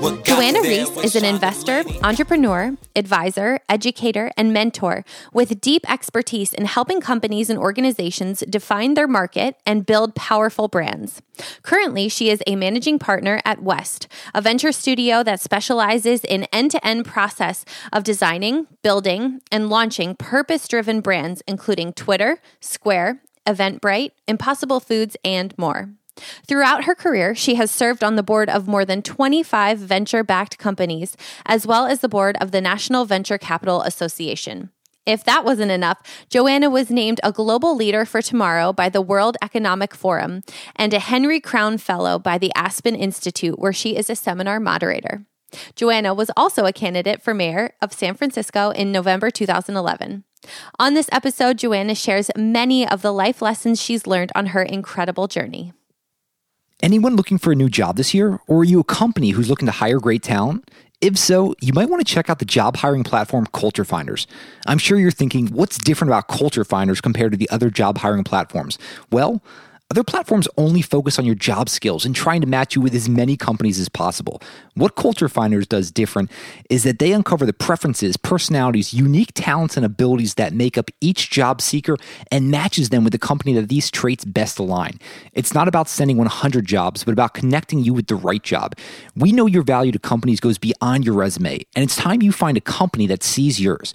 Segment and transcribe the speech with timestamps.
[0.00, 7.00] Joanna Rees is an investor, entrepreneur, advisor, educator, and mentor with deep expertise in helping
[7.00, 11.22] companies and organizations define their market and build powerful brands.
[11.62, 17.06] Currently, she is a managing partner at West, a venture studio that specializes in end-to-end
[17.06, 25.56] process of designing, building, and launching purpose-driven brands including Twitter, Square, Eventbrite, Impossible Foods, and
[25.56, 25.90] more.
[26.46, 30.58] Throughout her career, she has served on the board of more than 25 venture backed
[30.58, 34.70] companies, as well as the board of the National Venture Capital Association.
[35.04, 39.36] If that wasn't enough, Joanna was named a Global Leader for Tomorrow by the World
[39.40, 40.42] Economic Forum
[40.74, 45.24] and a Henry Crown Fellow by the Aspen Institute, where she is a seminar moderator.
[45.76, 50.24] Joanna was also a candidate for mayor of San Francisco in November 2011.
[50.80, 55.28] On this episode, Joanna shares many of the life lessons she's learned on her incredible
[55.28, 55.72] journey.
[56.82, 58.38] Anyone looking for a new job this year?
[58.46, 60.70] Or are you a company who's looking to hire great talent?
[61.00, 64.26] If so, you might want to check out the job hiring platform Culture Finders.
[64.66, 68.24] I'm sure you're thinking, what's different about Culture Finders compared to the other job hiring
[68.24, 68.78] platforms?
[69.10, 69.42] Well,
[69.88, 73.08] other platforms only focus on your job skills and trying to match you with as
[73.08, 74.42] many companies as possible.
[74.74, 76.28] What Culture Finders does different
[76.68, 81.30] is that they uncover the preferences, personalities, unique talents, and abilities that make up each
[81.30, 81.96] job seeker
[82.32, 84.98] and matches them with the company that these traits best align.
[85.34, 88.74] It's not about sending 100 jobs, but about connecting you with the right job.
[89.14, 92.56] We know your value to companies goes beyond your resume, and it's time you find
[92.56, 93.94] a company that sees yours.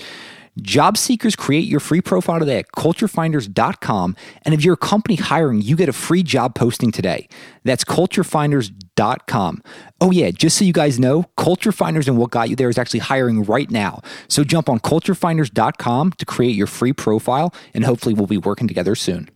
[0.60, 4.16] Job seekers create your free profile today at culturefinders.com.
[4.44, 7.30] And if you're a company hiring, you get a free job posting today.
[7.64, 9.64] That's culturefinders.com.
[10.02, 12.78] Oh, yeah, just so you guys know, Culture Finders and What Got You There is
[12.78, 14.02] actually hiring right now.
[14.28, 18.96] So jump on culturefinders.com to create your free profile, and hopefully we'll be working together
[18.96, 19.30] soon.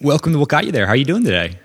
[0.00, 0.86] Welcome to What Got You There.
[0.86, 1.58] How are you doing today?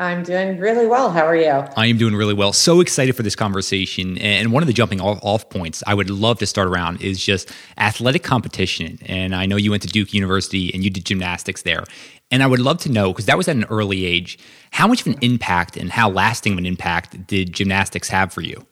[0.00, 1.10] I'm doing really well.
[1.10, 1.62] How are you?
[1.76, 2.54] I am doing really well.
[2.54, 4.16] So excited for this conversation.
[4.16, 7.52] And one of the jumping off points I would love to start around is just
[7.76, 8.98] athletic competition.
[9.04, 11.84] And I know you went to Duke University and you did gymnastics there.
[12.30, 14.38] And I would love to know, because that was at an early age,
[14.70, 18.40] how much of an impact and how lasting of an impact did gymnastics have for
[18.40, 18.66] you?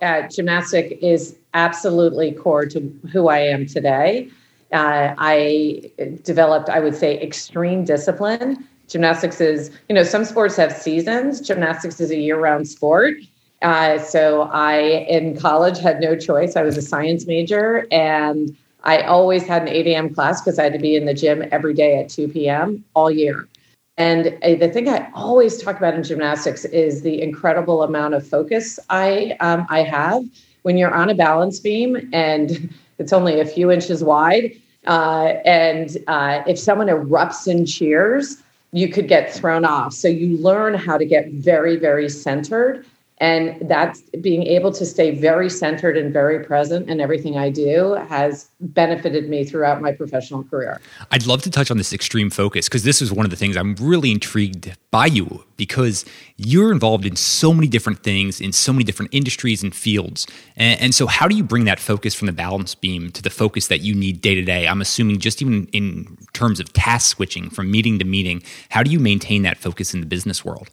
[0.00, 4.30] Uh, gymnastic is absolutely core to who I am today.
[4.72, 5.90] Uh, I
[6.22, 11.40] developed, I would say, extreme discipline Gymnastics is, you know, some sports have seasons.
[11.40, 13.14] Gymnastics is a year round sport.
[13.62, 14.78] Uh, so I,
[15.08, 16.56] in college, had no choice.
[16.56, 20.14] I was a science major and I always had an 8 a.m.
[20.14, 22.84] class because I had to be in the gym every day at 2 p.m.
[22.94, 23.48] all year.
[23.96, 28.26] And uh, the thing I always talk about in gymnastics is the incredible amount of
[28.26, 30.22] focus I um, I have
[30.62, 34.52] when you're on a balance beam and it's only a few inches wide.
[34.86, 38.40] Uh, and uh, if someone erupts in cheers,
[38.72, 39.92] you could get thrown off.
[39.92, 42.84] So you learn how to get very, very centered.
[43.20, 47.94] And that's being able to stay very centered and very present in everything I do
[48.08, 50.80] has benefited me throughout my professional career.
[51.10, 53.56] I'd love to touch on this extreme focus because this is one of the things
[53.56, 56.04] I'm really intrigued by you because
[56.36, 60.26] you're involved in so many different things in so many different industries and fields.
[60.56, 63.30] And, and, so, how do you bring that focus from the balance beam to the
[63.30, 64.68] focus that you need day to day?
[64.68, 68.90] I'm assuming just even in terms of task switching from meeting to meeting, how do
[68.90, 70.70] you maintain that focus in the business world?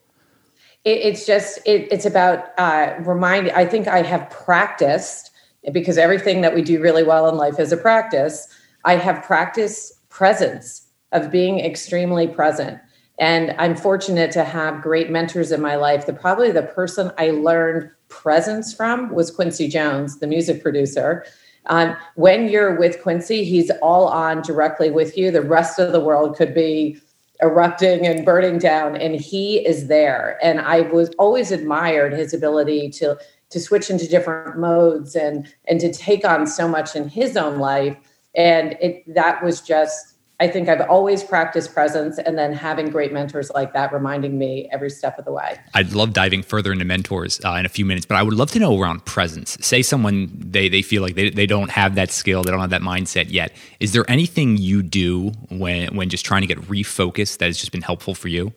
[0.85, 5.31] It, it's just, it, it's about uh, reminding, I think I have practiced
[5.71, 8.47] because everything that we do really well in life is a practice.
[8.85, 12.79] I have practiced presence of being extremely present.
[13.17, 16.05] And I'm fortunate to have great mentors in my life.
[16.05, 21.25] The probably the person I learned presence from was Quincy Jones, the music producer.
[21.67, 25.31] Um, when you're with Quincy, he's all on directly with you.
[25.31, 26.99] The rest of the world could be
[27.41, 30.37] erupting and burning down, and he is there.
[30.41, 33.17] And I was always admired his ability to
[33.51, 37.59] to switch into different modes and and to take on so much in his own
[37.59, 37.97] life
[38.35, 43.13] and it that was just I think I've always practiced presence and then having great
[43.13, 45.57] mentors like that reminding me every step of the way.
[45.73, 48.51] I'd love diving further into mentors uh, in a few minutes, but I would love
[48.51, 49.57] to know around presence.
[49.61, 52.69] Say someone they, they feel like they, they don't have that skill, they don't have
[52.71, 53.53] that mindset yet.
[53.79, 57.71] Is there anything you do when when just trying to get refocused that has just
[57.71, 58.53] been helpful for you?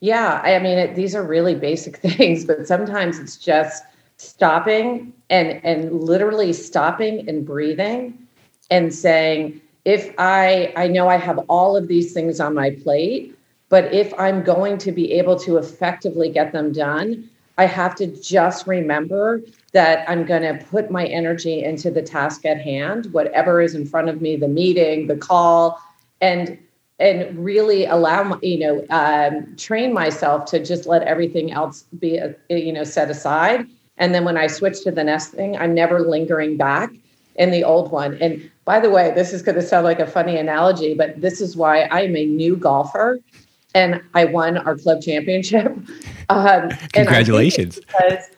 [0.00, 3.84] Yeah, I mean it, these are really basic things, but sometimes it's just
[4.16, 8.18] stopping and and literally stopping and breathing
[8.68, 13.36] and saying, if I I know I have all of these things on my plate,
[13.68, 18.06] but if I'm going to be able to effectively get them done, I have to
[18.06, 19.42] just remember
[19.72, 23.86] that I'm going to put my energy into the task at hand, whatever is in
[23.86, 25.80] front of me, the meeting, the call,
[26.20, 26.58] and
[26.98, 32.30] and really allow you know um, train myself to just let everything else be uh,
[32.48, 33.66] you know set aside.
[33.98, 36.90] And then when I switch to the next thing, I'm never lingering back
[37.36, 38.16] in the old one.
[38.20, 41.40] And by the way, this is going to sound like a funny analogy, but this
[41.40, 43.18] is why I'm a new golfer
[43.74, 45.76] and I won our club championship.
[46.28, 47.78] Um, Congratulations.
[47.78, 48.30] because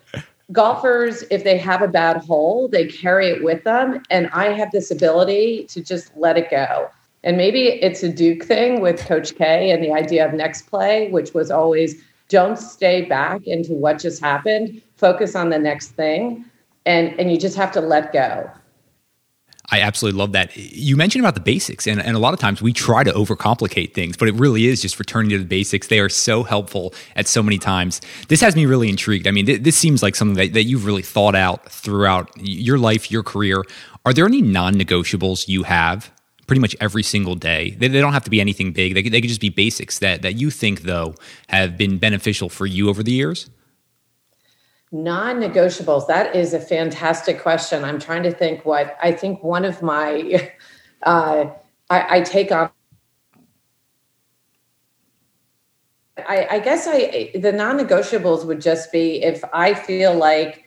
[0.51, 4.03] golfers, if they have a bad hole, they carry it with them.
[4.11, 6.89] And I have this ability to just let it go.
[7.23, 11.09] And maybe it's a Duke thing with Coach K and the idea of next play,
[11.11, 16.45] which was always don't stay back into what just happened, focus on the next thing.
[16.85, 18.51] And, and you just have to let go.
[19.71, 20.55] I absolutely love that.
[20.57, 23.95] You mentioned about the basics, and, and a lot of times we try to overcomplicate
[23.95, 25.87] things, but it really is just returning to the basics.
[25.87, 28.03] They are so helpful at so many times.
[28.29, 29.27] This has me really intrigued.
[29.27, 32.77] I mean, th- this seems like something that, that you've really thought out throughout your
[32.77, 33.65] life, your career.
[34.05, 36.13] Are there any non negotiables you have
[36.47, 37.71] pretty much every single day?
[37.71, 40.21] They, they don't have to be anything big, they, they could just be basics that,
[40.23, 41.15] that you think, though,
[41.49, 43.49] have been beneficial for you over the years?
[44.95, 46.07] Non negotiables.
[46.07, 47.83] That is a fantastic question.
[47.83, 50.49] I'm trying to think what I think one of my,
[51.03, 51.47] uh,
[51.91, 52.71] I, I, take on.
[56.17, 60.63] I, I guess I the non negotiables would just be if I feel like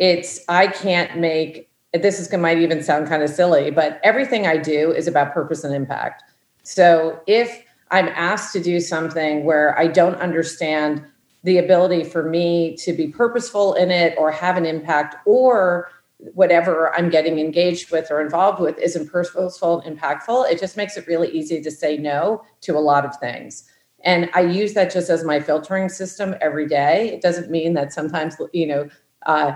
[0.00, 4.56] it's I can't make this is might even sound kind of silly, but everything I
[4.56, 6.24] do is about purpose and impact.
[6.64, 7.62] So if
[7.92, 11.06] I'm asked to do something where I don't understand
[11.44, 15.90] the ability for me to be purposeful in it or have an impact or
[16.34, 20.96] whatever I'm getting engaged with or involved with isn't purposeful and impactful, it just makes
[20.96, 23.68] it really easy to say no to a lot of things.
[24.04, 27.10] And I use that just as my filtering system every day.
[27.12, 28.88] It doesn't mean that sometimes, you know,
[29.26, 29.52] uh,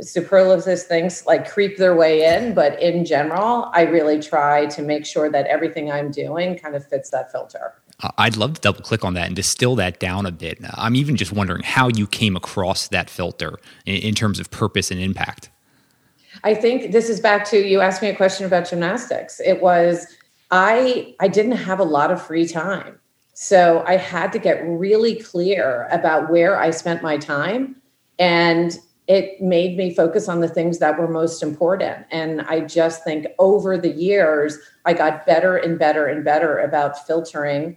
[0.00, 5.04] superlatives things like creep their way in, but in general, I really try to make
[5.04, 7.74] sure that everything I'm doing kind of fits that filter.
[8.16, 10.58] I'd love to double click on that and distill that down a bit.
[10.74, 14.90] I'm even just wondering how you came across that filter in, in terms of purpose
[14.90, 15.50] and impact.
[16.44, 19.40] I think this is back to you asked me a question about gymnastics.
[19.44, 20.06] It was
[20.52, 23.00] I I didn't have a lot of free time.
[23.34, 27.76] So I had to get really clear about where I spent my time
[28.18, 28.78] and
[29.08, 32.04] it made me focus on the things that were most important.
[32.10, 37.06] And I just think over the years, I got better and better and better about
[37.06, 37.76] filtering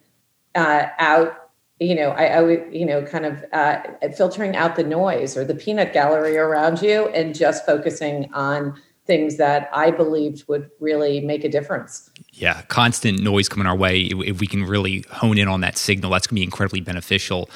[0.55, 1.49] uh, out
[1.79, 3.81] you know I, I, you know kind of uh,
[4.15, 9.37] filtering out the noise or the peanut gallery around you and just focusing on things
[9.37, 12.09] that i believed would really make a difference.
[12.33, 14.03] Yeah constant noise coming our way.
[14.03, 17.49] If we can really hone in on that signal that's going to be incredibly beneficial.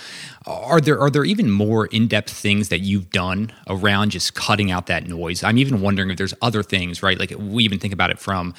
[0.47, 4.87] Are there are there even more in-depth things that you've done around just cutting out
[4.87, 5.43] that noise?
[5.43, 7.19] I'm even wondering if there's other things right?
[7.19, 8.53] Like we even think about it from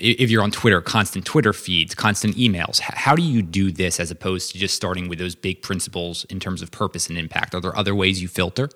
[0.00, 4.10] if you're on Twitter, constant Twitter feeds, constant emails, how do you do this as
[4.10, 7.54] opposed to just starting with those big principles in terms of purpose and impact?
[7.54, 8.70] Are there other ways you filter?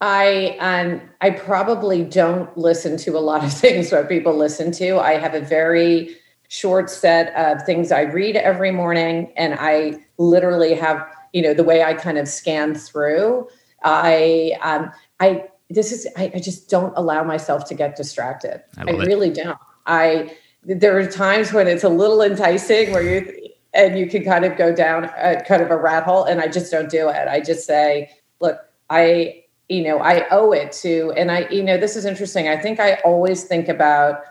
[0.00, 4.98] I um, I probably don't listen to a lot of things that people listen to.
[4.98, 6.16] I have a very
[6.48, 11.64] short set of things I read every morning, and I literally have you know the
[11.64, 13.48] way I kind of scan through.
[13.84, 18.62] I um, I this is I, I just don't allow myself to get distracted.
[18.76, 19.58] I, I really don't.
[19.86, 24.44] I there are times when it's a little enticing where you and you can kind
[24.44, 27.26] of go down a, kind of a rat hole and I just don't do it.
[27.26, 28.10] I just say,
[28.40, 28.58] look,
[28.90, 32.48] I you know, I owe it to and I you know, this is interesting.
[32.48, 34.22] I think I always think about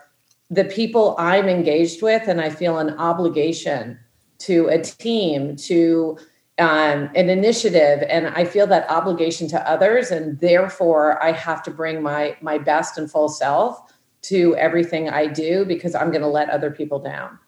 [0.49, 3.97] the people I'm engaged with and I feel an obligation
[4.39, 6.17] to a team to
[6.59, 11.71] um, an initiative and i feel that obligation to others and therefore i have to
[11.71, 13.90] bring my my best and full self
[14.23, 17.39] to everything I do because I'm going to let other people down.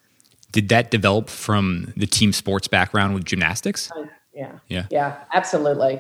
[0.51, 3.92] Did that develop from the team sports background with gymnastics?
[3.92, 4.60] Uh, yeah.
[4.68, 4.86] Yeah.
[4.89, 6.00] Yeah, absolutely.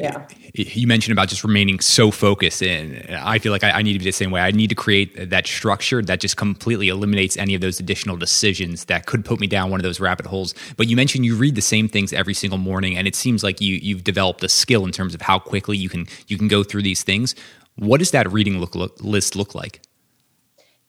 [0.00, 0.26] Yeah.
[0.54, 3.98] You mentioned about just remaining so focused, and I feel like I, I, need to
[3.98, 4.40] be the same way.
[4.40, 8.86] I need to create that structure that just completely eliminates any of those additional decisions
[8.86, 10.54] that could put me down one of those rabbit holes.
[10.78, 13.60] But you mentioned you read the same things every single morning, and it seems like
[13.60, 16.62] you you've developed a skill in terms of how quickly you can you can go
[16.62, 17.34] through these things.
[17.76, 19.82] What does that reading look, look list look like?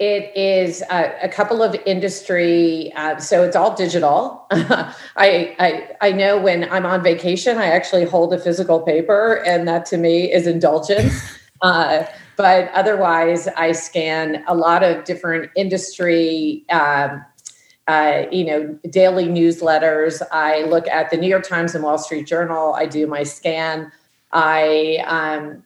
[0.01, 4.48] It is a, a couple of industry, uh, so it's all digital.
[4.51, 9.67] I, I I know when I'm on vacation, I actually hold a physical paper, and
[9.67, 11.13] that to me is indulgence.
[11.63, 16.65] Uh, but otherwise, I scan a lot of different industry.
[16.72, 17.24] Um,
[17.88, 20.24] uh, you know, daily newsletters.
[20.31, 22.74] I look at the New York Times and Wall Street Journal.
[22.74, 23.91] I do my scan.
[24.31, 25.62] I um,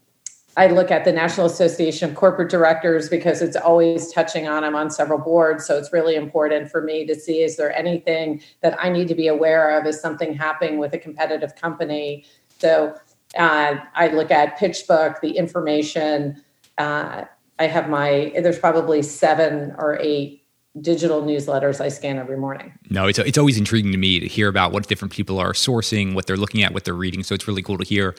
[0.57, 4.63] I look at the National Association of Corporate Directors because it's always touching on.
[4.63, 8.41] I'm on several boards, so it's really important for me to see is there anything
[8.62, 9.85] that I need to be aware of?
[9.85, 12.25] Is something happening with a competitive company?
[12.59, 12.95] So
[13.38, 16.41] uh, I look at PitchBook, the information.
[16.77, 17.25] Uh,
[17.59, 20.44] I have my there's probably seven or eight
[20.82, 22.74] digital newsletters I scan every morning.
[22.89, 26.13] No, it's, it's always intriguing to me to hear about what different people are sourcing,
[26.13, 27.24] what they're looking at, what they're reading.
[27.24, 28.15] So it's really cool to hear.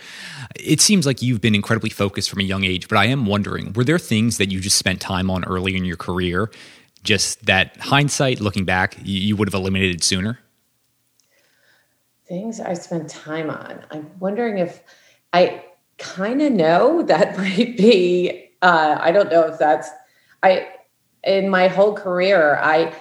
[0.55, 3.73] It seems like you've been incredibly focused from a young age, but I am wondering
[3.75, 6.51] were there things that you just spent time on early in your career,
[7.03, 10.39] just that hindsight, looking back, you would have eliminated sooner?
[12.27, 13.85] Things I spent time on.
[13.91, 14.83] I'm wondering if
[15.33, 15.63] I
[15.99, 19.91] kind of know that might be, uh, I don't know if that's,
[20.43, 20.69] I,
[21.27, 22.95] in my whole career, I,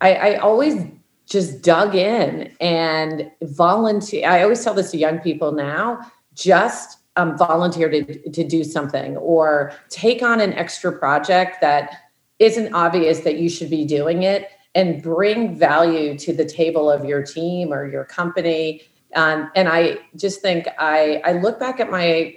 [0.00, 0.84] I, I always
[1.26, 4.28] just dug in and volunteer.
[4.28, 6.00] I always tell this to young people now,
[6.34, 11.96] just um, volunteer to, to do something or take on an extra project that
[12.38, 17.04] isn't obvious that you should be doing it and bring value to the table of
[17.04, 18.82] your team or your company.
[19.16, 22.34] Um, and I just think I, I look back at my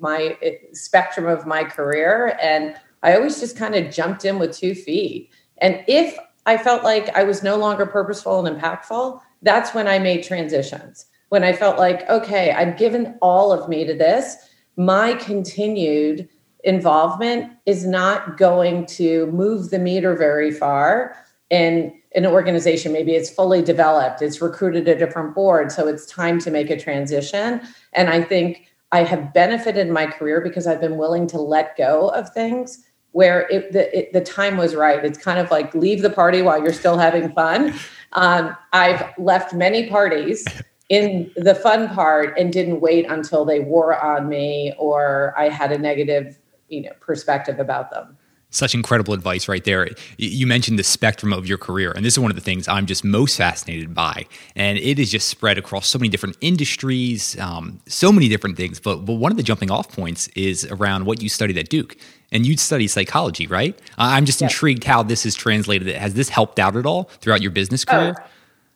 [0.00, 0.36] my
[0.72, 5.30] spectrum of my career and I always just kind of jumped in with two feet.
[5.58, 6.16] And if
[6.46, 11.06] I felt like I was no longer purposeful and impactful, that's when I made transitions.
[11.28, 14.36] When I felt like, okay, I've given all of me to this,
[14.76, 16.28] my continued
[16.64, 21.16] involvement is not going to move the meter very far
[21.50, 22.92] in an organization.
[22.92, 26.78] Maybe it's fully developed, it's recruited a different board, so it's time to make a
[26.78, 27.60] transition.
[27.92, 32.08] And I think I have benefited my career because I've been willing to let go
[32.08, 35.04] of things where it, the, it, the time was right.
[35.04, 37.74] It's kind of like leave the party while you're still having fun.
[38.12, 40.46] Um, I've left many parties
[40.88, 45.72] in the fun part and didn't wait until they wore on me or I had
[45.72, 46.38] a negative,
[46.68, 48.16] you know, perspective about them
[48.52, 49.88] such incredible advice right there.
[50.18, 52.86] You mentioned the spectrum of your career, and this is one of the things I'm
[52.86, 54.26] just most fascinated by.
[54.54, 58.78] And it is just spread across so many different industries, um, so many different things.
[58.78, 61.96] But but one of the jumping off points is around what you studied at Duke,
[62.30, 63.78] and you study psychology, right?
[63.98, 64.52] I'm just yes.
[64.52, 65.88] intrigued how this is translated.
[65.96, 68.14] Has this helped out at all throughout your business career?
[68.18, 68.24] Oh,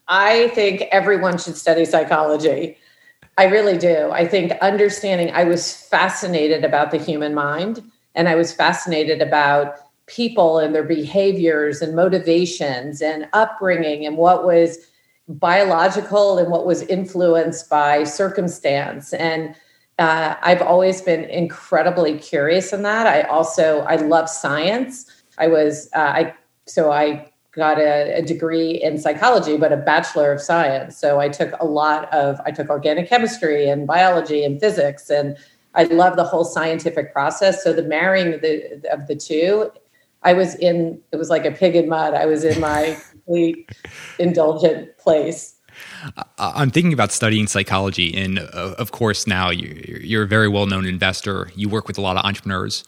[0.09, 2.79] I think everyone should study psychology.
[3.39, 4.11] I really do.
[4.11, 5.31] I think understanding.
[5.33, 7.83] I was fascinated about the human mind
[8.17, 14.45] and I was fascinated about people and their behaviors and motivations and upbringing and what
[14.45, 14.79] was
[15.29, 19.13] biological and what was influenced by circumstance.
[19.13, 19.55] And
[19.99, 23.07] uh, i've always been incredibly curious in that.
[23.07, 25.11] I also i love science.
[25.39, 26.35] I was uh, i
[26.67, 30.99] so i got a, a, degree in psychology but a bachelor of science.
[30.99, 35.37] So i took a lot of i took organic chemistry and biology and physics and
[35.77, 37.63] I love the whole scientific process.
[37.63, 39.71] So the marrying of the, of the two,
[40.23, 42.15] I was in, it was like a pig in mud.
[42.15, 43.71] I was in my complete
[44.19, 45.55] indulgent place.
[46.39, 50.87] I'm thinking about studying psychology, and uh, of course, now you're a very well known
[50.87, 51.51] investor.
[51.55, 52.85] You work with a lot of entrepreneurs.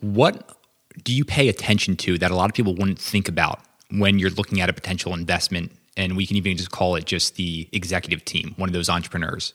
[0.00, 0.56] What
[1.04, 4.30] do you pay attention to that a lot of people wouldn't think about when you're
[4.30, 5.72] looking at a potential investment?
[5.96, 9.54] And we can even just call it just the executive team, one of those entrepreneurs.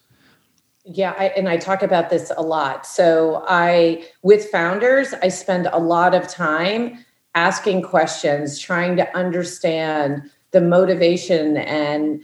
[0.90, 2.86] Yeah, I, and I talk about this a lot.
[2.88, 7.04] So I, with founders, I spend a lot of time
[7.36, 12.22] asking questions, trying to understand the motivation and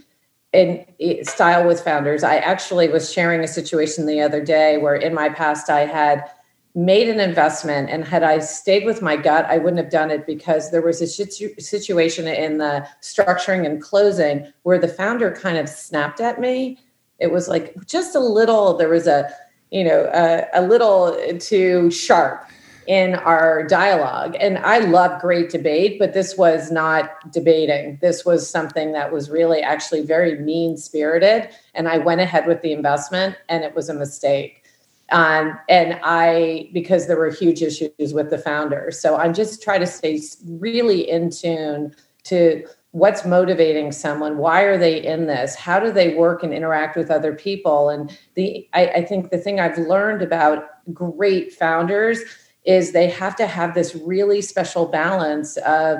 [0.53, 0.85] and
[1.23, 2.23] style with founders.
[2.23, 6.29] I actually was sharing a situation the other day where in my past I had
[6.75, 10.27] made an investment and had I stayed with my gut, I wouldn't have done it
[10.27, 15.57] because there was a situ- situation in the structuring and closing where the founder kind
[15.57, 16.77] of snapped at me
[17.19, 19.29] it was like just a little there was a
[19.71, 22.49] you know a, a little too sharp
[22.85, 24.35] in our dialogue.
[24.41, 27.97] And i love great debate but this was not debating.
[28.01, 32.61] This was something that was really actually very mean spirited and i went ahead with
[32.61, 34.63] the investment and it was a mistake.
[35.11, 38.91] Um, and i because there were huge issues with the founder.
[38.91, 44.77] So i'm just trying to stay really in tune to what's motivating someone why are
[44.77, 48.87] they in this how do they work and interact with other people and the I,
[48.87, 52.21] I, think the thing i've learned about great founders
[52.65, 55.99] is they have to have this really special balance of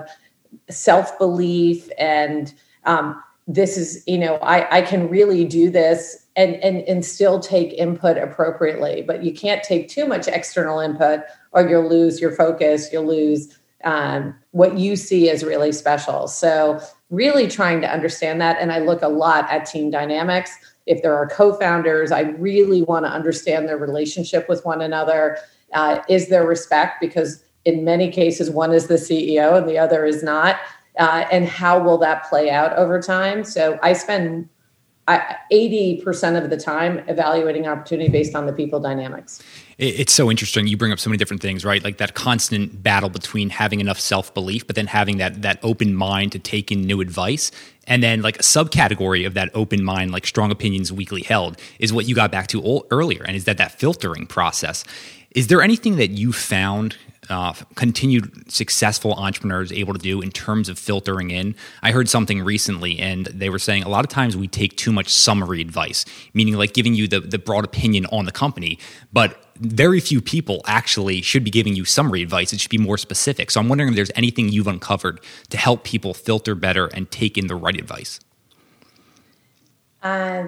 [0.69, 2.53] self-belief and
[2.85, 7.39] um, this is you know I, I can really do this and, and, and still
[7.39, 9.03] take input appropriately.
[9.03, 11.21] But you can't take too much external input
[11.51, 16.27] or you'll lose your focus, you'll lose um, what you see as really special.
[16.27, 18.57] So, really trying to understand that.
[18.59, 20.51] And I look a lot at team dynamics.
[20.85, 25.37] If there are co founders, I really want to understand their relationship with one another.
[25.73, 26.99] Uh, is there respect?
[26.99, 30.57] Because in many cases, one is the CEO and the other is not.
[30.99, 33.43] Uh, and how will that play out over time?
[33.43, 34.49] So, I spend
[35.51, 39.41] eighty percent of the time evaluating opportunity based on the people dynamics.
[39.77, 40.67] It's so interesting.
[40.67, 41.83] You bring up so many different things, right?
[41.83, 45.93] Like that constant battle between having enough self belief, but then having that that open
[45.93, 47.51] mind to take in new advice,
[47.85, 51.91] and then like a subcategory of that open mind, like strong opinions weakly held, is
[51.91, 54.83] what you got back to earlier, and is that that filtering process.
[55.31, 56.95] Is there anything that you found
[57.29, 61.55] uh, continued successful entrepreneurs able to do in terms of filtering in.
[61.81, 64.91] I heard something recently, and they were saying a lot of times we take too
[64.91, 68.79] much summary advice, meaning like giving you the, the broad opinion on the company,
[69.11, 72.53] but very few people actually should be giving you summary advice.
[72.53, 73.51] It should be more specific.
[73.51, 77.37] So I'm wondering if there's anything you've uncovered to help people filter better and take
[77.37, 78.19] in the right advice.
[80.01, 80.47] Uh,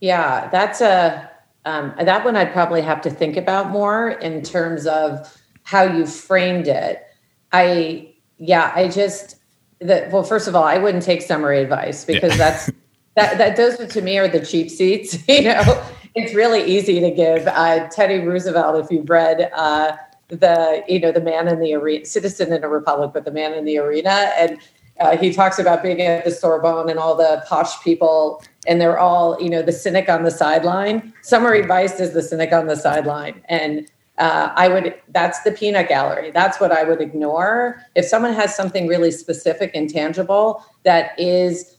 [0.00, 1.30] yeah, that's a
[1.64, 6.06] um, that one I'd probably have to think about more in terms of how you
[6.06, 7.04] framed it.
[7.52, 9.36] I yeah, I just
[9.80, 12.50] that well, first of all, I wouldn't take summary advice because yeah.
[12.50, 12.66] that's
[13.16, 15.18] that that those to me are the cheap seats.
[15.28, 19.96] You know, it's really easy to give uh, Teddy Roosevelt if you've read uh,
[20.28, 23.52] the you know the man in the arena, citizen in a republic, but the man
[23.52, 24.58] in the arena, and
[25.00, 29.00] uh, he talks about being at the Sorbonne and all the posh people, and they're
[29.00, 31.12] all you know the cynic on the sideline.
[31.22, 35.88] Summary advice is the cynic on the sideline, and uh, I would, that's the peanut
[35.88, 36.30] gallery.
[36.30, 37.82] That's what I would ignore.
[37.94, 41.76] If someone has something really specific and tangible that is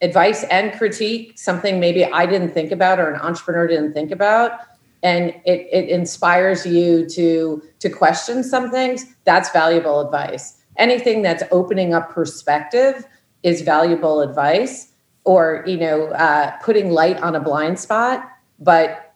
[0.00, 4.52] advice and critique, something maybe I didn't think about or an entrepreneur didn't think about,
[5.02, 10.58] and it, it inspires you to, to question some things, that's valuable advice.
[10.76, 13.04] Anything that's opening up perspective
[13.42, 14.92] is valuable advice
[15.24, 18.28] or, you know, uh, putting light on a blind spot,
[18.60, 19.14] but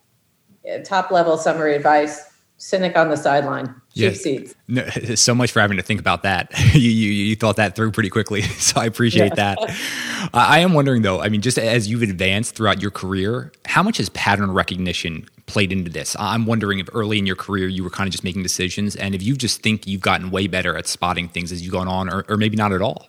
[0.69, 3.67] uh, top level summary advice cynic on the sideline.
[3.67, 4.21] Cheap yes.
[4.21, 4.55] seats.
[4.69, 6.51] No, so much for having to think about that.
[6.75, 9.55] you, you, you thought that through pretty quickly, so I appreciate yeah.
[9.55, 10.31] that.
[10.35, 11.21] I am wondering though.
[11.21, 15.73] I mean, just as you've advanced throughout your career, how much has pattern recognition played
[15.73, 16.17] into this?
[16.19, 19.15] I'm wondering if early in your career you were kind of just making decisions, and
[19.15, 22.13] if you just think you've gotten way better at spotting things as you've gone on,
[22.13, 23.09] or, or maybe not at all.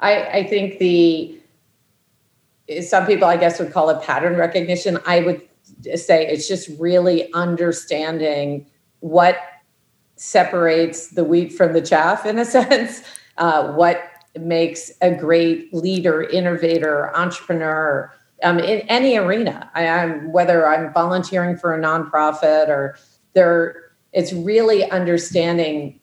[0.00, 1.36] I, I think the
[2.82, 4.98] some people, I guess, would call it pattern recognition.
[5.04, 5.42] I would
[5.96, 8.66] say it's just really understanding
[9.00, 9.38] what
[10.16, 13.02] separates the wheat from the chaff in a sense
[13.38, 14.02] uh, what
[14.38, 18.12] makes a great leader innovator entrepreneur
[18.42, 19.70] um, in any arena.
[19.74, 22.96] I, am whether i'm volunteering for a nonprofit or
[23.34, 26.00] there it's really understanding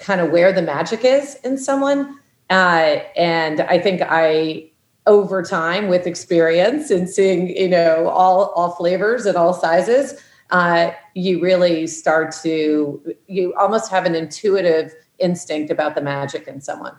[0.00, 2.18] kind of where the magic is in someone.
[2.48, 4.69] Uh, and i think i
[5.06, 10.90] over time with experience and seeing you know all all flavors and all sizes uh,
[11.14, 16.94] you really start to you almost have an intuitive instinct about the magic in someone.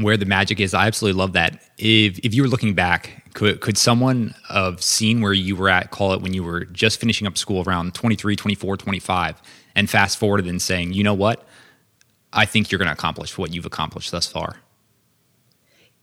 [0.00, 1.62] Where the magic is i absolutely love that.
[1.78, 5.90] If if you were looking back could could someone have seen where you were at
[5.90, 9.42] call it when you were just finishing up school around 23 24 25
[9.76, 11.46] and fast forwarded and saying you know what?
[12.32, 14.56] I think you're going to accomplish what you've accomplished thus far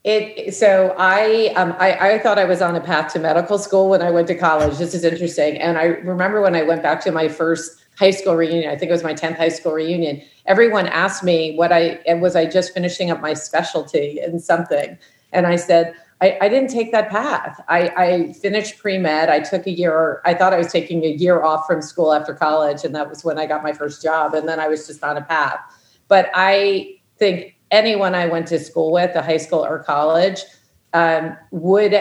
[0.03, 3.89] it so I, um, I I thought I was on a path to medical school
[3.89, 4.77] when I went to college.
[4.77, 8.35] This is interesting, and I remember when I went back to my first high school
[8.35, 8.71] reunion.
[8.71, 10.21] I think it was my tenth high school reunion.
[10.47, 12.35] Everyone asked me what I was.
[12.35, 14.97] I just finishing up my specialty in something,
[15.33, 17.59] and I said I, I didn't take that path.
[17.67, 19.29] I, I finished pre med.
[19.29, 20.21] I took a year.
[20.23, 23.23] I thought I was taking a year off from school after college, and that was
[23.23, 24.35] when I got my first job.
[24.35, 25.59] And then I was just on a path.
[26.07, 30.41] But I think anyone I went to school with, a high school or college,
[30.93, 31.95] um, would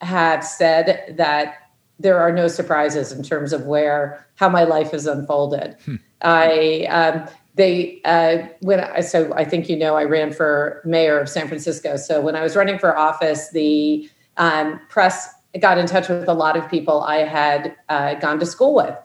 [0.00, 1.56] have said that
[1.98, 5.76] there are no surprises in terms of where how my life has unfolded.
[5.84, 5.96] Hmm.
[6.22, 11.18] I um, they uh, when I, so I think you know I ran for mayor
[11.20, 11.96] of San Francisco.
[11.96, 15.28] So when I was running for office, the um, press
[15.60, 18.96] got in touch with a lot of people I had uh, gone to school with.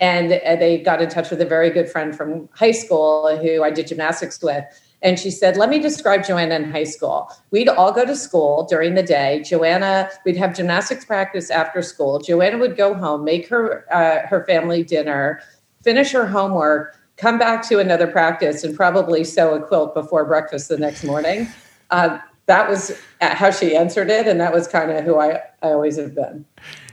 [0.00, 3.62] And uh, they got in touch with a very good friend from high school who
[3.62, 4.64] I did gymnastics with.
[5.04, 7.30] And she said, Let me describe Joanna in high school.
[7.50, 9.42] We'd all go to school during the day.
[9.44, 12.18] Joanna, we'd have gymnastics practice after school.
[12.18, 15.42] Joanna would go home, make her, uh, her family dinner,
[15.82, 20.70] finish her homework, come back to another practice, and probably sew a quilt before breakfast
[20.70, 21.46] the next morning.
[21.90, 24.26] Uh, that was how she answered it.
[24.26, 26.44] And that was kind of who I, I always have been.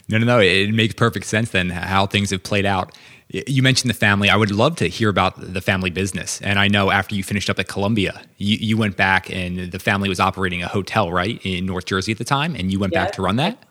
[0.09, 0.39] No, no, no.
[0.39, 2.97] It makes perfect sense then how things have played out.
[3.33, 4.29] You mentioned the family.
[4.29, 6.41] I would love to hear about the family business.
[6.41, 9.79] And I know after you finished up at Columbia, you, you went back and the
[9.79, 12.93] family was operating a hotel, right, in North Jersey at the time, and you went
[12.93, 13.63] back to run that?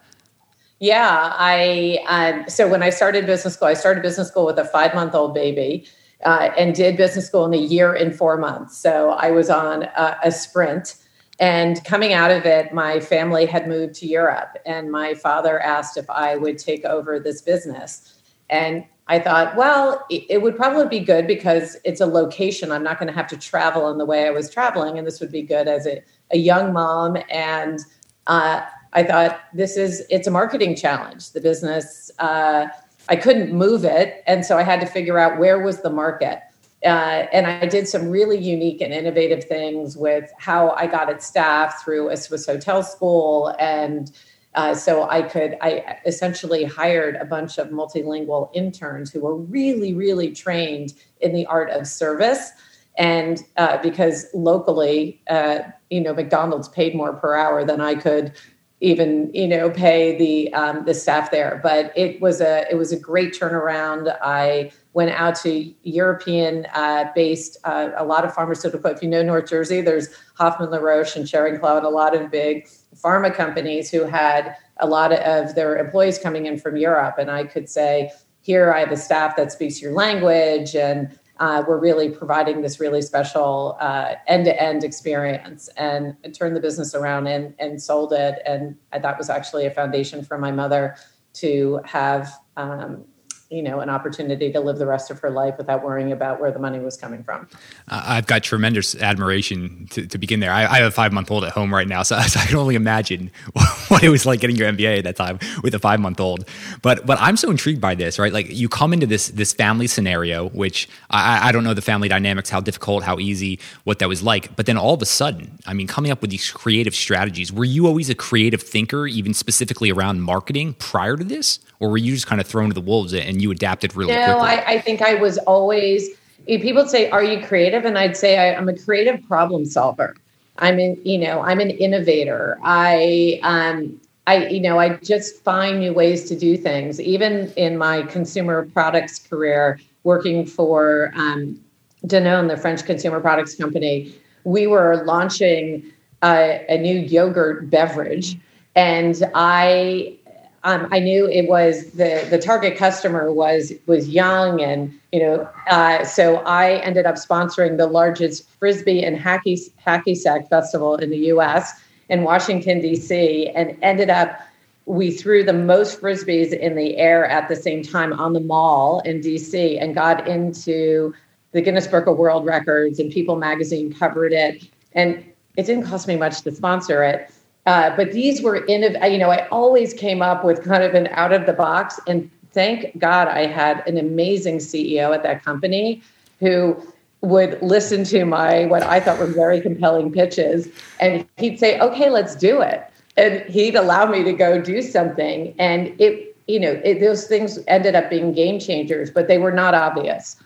[0.78, 4.64] Yeah, I um, so when I started business school, I started business school with a
[4.64, 5.86] five month old baby,
[6.24, 8.78] uh, and did business school in a year and four months.
[8.78, 10.96] So I was on a, a sprint.
[11.38, 15.96] And coming out of it, my family had moved to Europe, and my father asked
[15.96, 18.14] if I would take over this business.
[18.50, 22.70] And I thought, well, it would probably be good because it's a location.
[22.70, 25.18] I'm not going to have to travel in the way I was traveling, and this
[25.18, 27.18] would be good as a, a young mom.
[27.28, 27.80] And
[28.28, 31.32] uh, I thought, this is it's a marketing challenge.
[31.32, 32.68] The business, uh,
[33.08, 36.38] I couldn't move it, and so I had to figure out where was the market.
[36.84, 41.20] Uh, and I did some really unique and innovative things with how I got it
[41.20, 43.56] staffed through a Swiss hotel school.
[43.58, 44.12] And
[44.54, 49.94] uh, so I could, I essentially hired a bunch of multilingual interns who were really,
[49.94, 52.50] really trained in the art of service.
[52.98, 58.32] And uh, because locally, uh, you know, McDonald's paid more per hour than I could
[58.80, 62.92] even you know pay the um, the staff there but it was a it was
[62.92, 68.90] a great turnaround i went out to European uh, based uh, a lot of pharmaceutical.
[68.90, 72.68] If you know North Jersey, there's Hoffmann La Roche and Schering-Plough a lot of big
[72.96, 77.16] pharma companies who had a lot of their employees coming in from Europe.
[77.18, 81.64] And I could say, here I have a staff that speaks your language and uh,
[81.66, 87.54] we're really providing this really special uh, end-to-end experience and turned the business around and,
[87.58, 88.40] and sold it.
[88.44, 90.96] And that was actually a foundation for my mother
[91.34, 93.04] to have um,
[93.50, 96.52] you know an opportunity to live the rest of her life without worrying about where
[96.52, 97.48] the money was coming from.
[97.88, 100.52] I've got tremendous admiration to, to begin there.
[100.52, 102.56] I, I, have a five month old at home right now so, so, i can
[102.56, 103.30] only imagine
[103.88, 106.48] what it was like getting your mba at that time with a five month old
[106.82, 108.32] but but i'm so intrigued by this right?
[108.32, 112.08] Like you come into this this family scenario which I, I don't know the family
[112.08, 115.58] dynamics how difficult how easy what that was like but then all of a sudden
[115.66, 119.34] i mean coming up with these creative strategies were you always a creative thinker even
[119.34, 122.80] specifically around marketing prior to this or were you just kind of thrown to the
[122.80, 124.48] wolves and you adapted really no, quickly?
[124.48, 126.08] I, I think I was always.
[126.46, 130.14] People say, "Are you creative?" And I'd say, I, "I'm a creative problem solver."
[130.60, 132.58] I'm in, you know, I'm an innovator.
[132.62, 137.00] I, um, I, you know, I just find new ways to do things.
[137.00, 141.58] Even in my consumer products career, working for um,
[142.06, 144.14] Danone, the French consumer products company,
[144.44, 145.82] we were launching
[146.22, 148.38] a, a new yogurt beverage,
[148.74, 150.16] and I
[150.62, 155.48] um, I knew it was the the target customer was was young and you know
[155.68, 161.10] uh, so I ended up sponsoring the largest frisbee and hacky hacky sack festival in
[161.10, 161.80] the U.S.
[162.08, 163.48] in Washington D.C.
[163.54, 164.40] and ended up
[164.86, 169.00] we threw the most frisbees in the air at the same time on the mall
[169.00, 169.78] in D.C.
[169.78, 171.14] and got into
[171.52, 175.24] the Guinness Book of World Records and People Magazine covered it and
[175.56, 177.32] it didn't cost me much to sponsor it
[177.66, 181.08] uh, but these were in, you know, I always came up with kind of an
[181.08, 182.00] out of the box.
[182.06, 186.02] And thank God I had an amazing CEO at that company
[186.40, 186.76] who
[187.20, 190.68] would listen to my, what I thought were very compelling pitches.
[191.00, 192.82] And he'd say, okay, let's do it.
[193.16, 195.54] And he'd allow me to go do something.
[195.58, 199.52] And it, you know, it, those things ended up being game changers, but they were
[199.52, 200.36] not obvious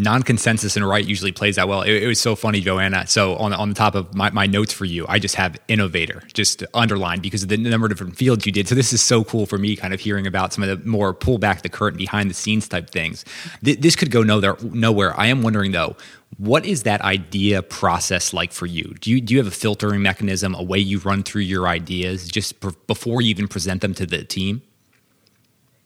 [0.00, 1.82] non-consensus and right usually plays that well.
[1.82, 3.06] It, it, was so funny, Joanna.
[3.06, 6.22] So on on the top of my, my notes for you, I just have innovator
[6.32, 8.66] just underlined because of the number of different fields you did.
[8.66, 11.12] So this is so cool for me, kind of hearing about some of the more
[11.12, 13.24] pull back the curtain behind the scenes type things.
[13.62, 14.56] Th- this could go nowhere.
[14.62, 15.18] Nowhere.
[15.20, 15.96] I am wondering though,
[16.38, 18.94] what is that idea process like for you?
[19.00, 22.26] Do you do you have a filtering mechanism, a way you run through your ideas
[22.26, 24.62] just before you even present them to the team?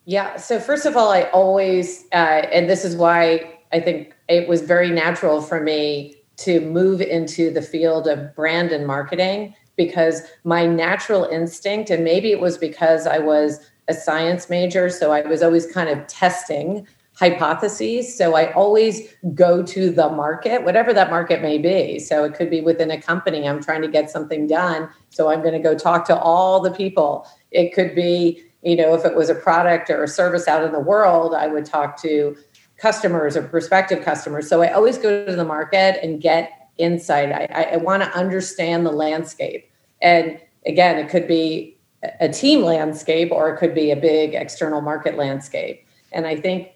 [0.07, 0.37] Yeah.
[0.37, 2.17] So first of all, I always, uh,
[2.53, 7.51] and this is why I think it was very natural for me to move into
[7.51, 13.09] the field of brand and marketing because my natural instinct, and maybe it was because
[13.09, 13.59] I was
[13.89, 18.17] a science major, so I was always kind of testing hypotheses.
[18.17, 21.99] So I always go to the market, whatever that market may be.
[21.99, 24.89] So it could be within a company, I'm trying to get something done.
[25.11, 27.29] So I'm going to go talk to all the people.
[27.51, 30.71] It could be, you know, if it was a product or a service out in
[30.71, 32.37] the world, I would talk to
[32.77, 34.49] customers or prospective customers.
[34.49, 37.31] So I always go to the market and get insight.
[37.33, 39.71] I, I want to understand the landscape.
[40.03, 41.79] And again, it could be
[42.21, 45.87] a team landscape or it could be a big external market landscape.
[46.13, 46.71] And I think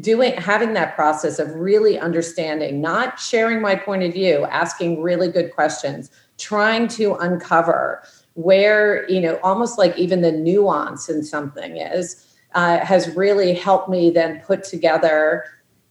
[0.00, 5.28] doing having that process of really understanding, not sharing my point of view, asking really
[5.28, 8.02] good questions, trying to uncover
[8.34, 13.88] where you know almost like even the nuance in something is uh, has really helped
[13.88, 15.44] me then put together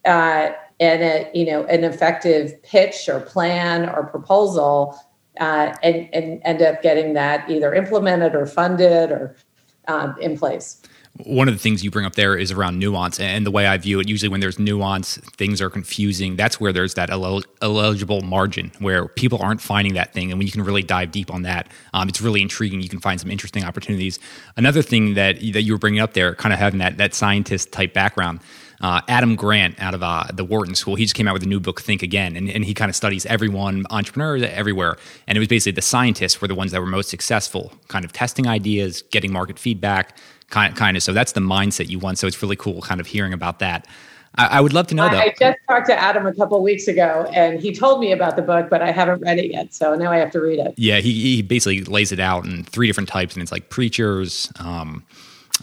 [0.05, 4.97] uh, an a, you know an effective pitch or plan or proposal
[5.39, 9.35] uh, and, and end up getting that either implemented or funded or
[9.87, 10.81] um, in place
[11.17, 13.77] one of the things you bring up there is around nuance and the way i
[13.77, 18.71] view it usually when there's nuance things are confusing that's where there's that eligible margin
[18.79, 21.69] where people aren't finding that thing and when you can really dive deep on that
[21.93, 24.19] um, it's really intriguing you can find some interesting opportunities
[24.55, 27.71] another thing that that you were bringing up there kind of having that that scientist
[27.71, 28.39] type background
[28.81, 30.95] uh, Adam Grant out of uh, the Wharton School.
[30.95, 32.95] He just came out with a new book, Think Again, and, and he kind of
[32.95, 34.97] studies everyone, entrepreneurs everywhere.
[35.27, 38.11] And it was basically the scientists were the ones that were most successful, kind of
[38.11, 40.17] testing ideas, getting market feedback,
[40.51, 41.03] kind kind of.
[41.03, 42.19] So that's the mindset you want.
[42.19, 43.87] So it's really cool, kind of hearing about that.
[44.35, 45.17] I, I would love to know that.
[45.17, 48.41] I just talked to Adam a couple weeks ago, and he told me about the
[48.41, 49.73] book, but I haven't read it yet.
[49.73, 50.73] So now I have to read it.
[50.77, 54.51] Yeah, he, he basically lays it out in three different types, and it's like preachers.
[54.59, 55.03] Um,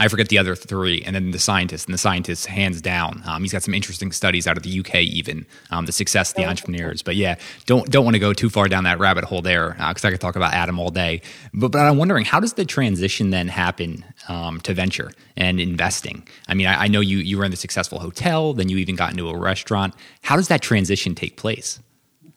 [0.00, 3.22] I forget the other three, and then the scientists, and the scientists, hands down.
[3.26, 6.36] Um, he's got some interesting studies out of the UK, even um, the success of
[6.36, 7.02] the entrepreneurs.
[7.02, 10.04] But yeah, don't don't want to go too far down that rabbit hole there because
[10.04, 11.22] uh, I could talk about Adam all day.
[11.52, 16.26] But but I'm wondering how does the transition then happen um, to venture and investing?
[16.48, 18.96] I mean, I, I know you you were in the successful hotel, then you even
[18.96, 19.94] got into a restaurant.
[20.22, 21.80] How does that transition take place?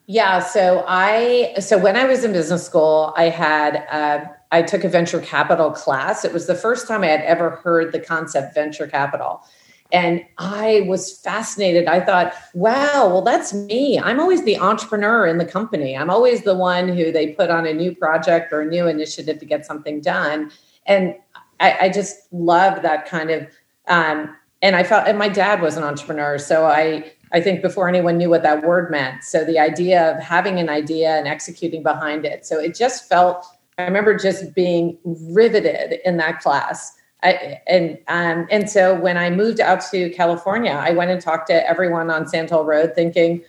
[0.08, 3.86] Yeah, so I so when I was in business school, I had.
[3.92, 6.26] Uh, I took a venture capital class.
[6.26, 9.42] It was the first time I had ever heard the concept venture capital.
[9.94, 11.88] And I was fascinated.
[11.88, 14.00] I thought, wow, well, that's me.
[14.00, 15.98] I'm always the entrepreneur in the company.
[15.98, 19.40] I'm always the one who they put on a new project or a new initiative
[19.40, 20.52] to get something done.
[20.86, 21.16] And
[21.62, 23.48] I, I just love that kind of.
[23.88, 27.88] Um, and I felt, and my dad was an entrepreneur, so I, I think before
[27.88, 29.24] anyone knew what that word meant.
[29.24, 32.46] So the idea of having an idea and executing behind it.
[32.46, 33.46] So it just felt
[33.78, 36.96] I remember just being riveted in that class.
[37.24, 41.48] I, and um, and so when I moved out to California, I went and talked
[41.48, 43.44] to everyone on Sand Hill Road, thinking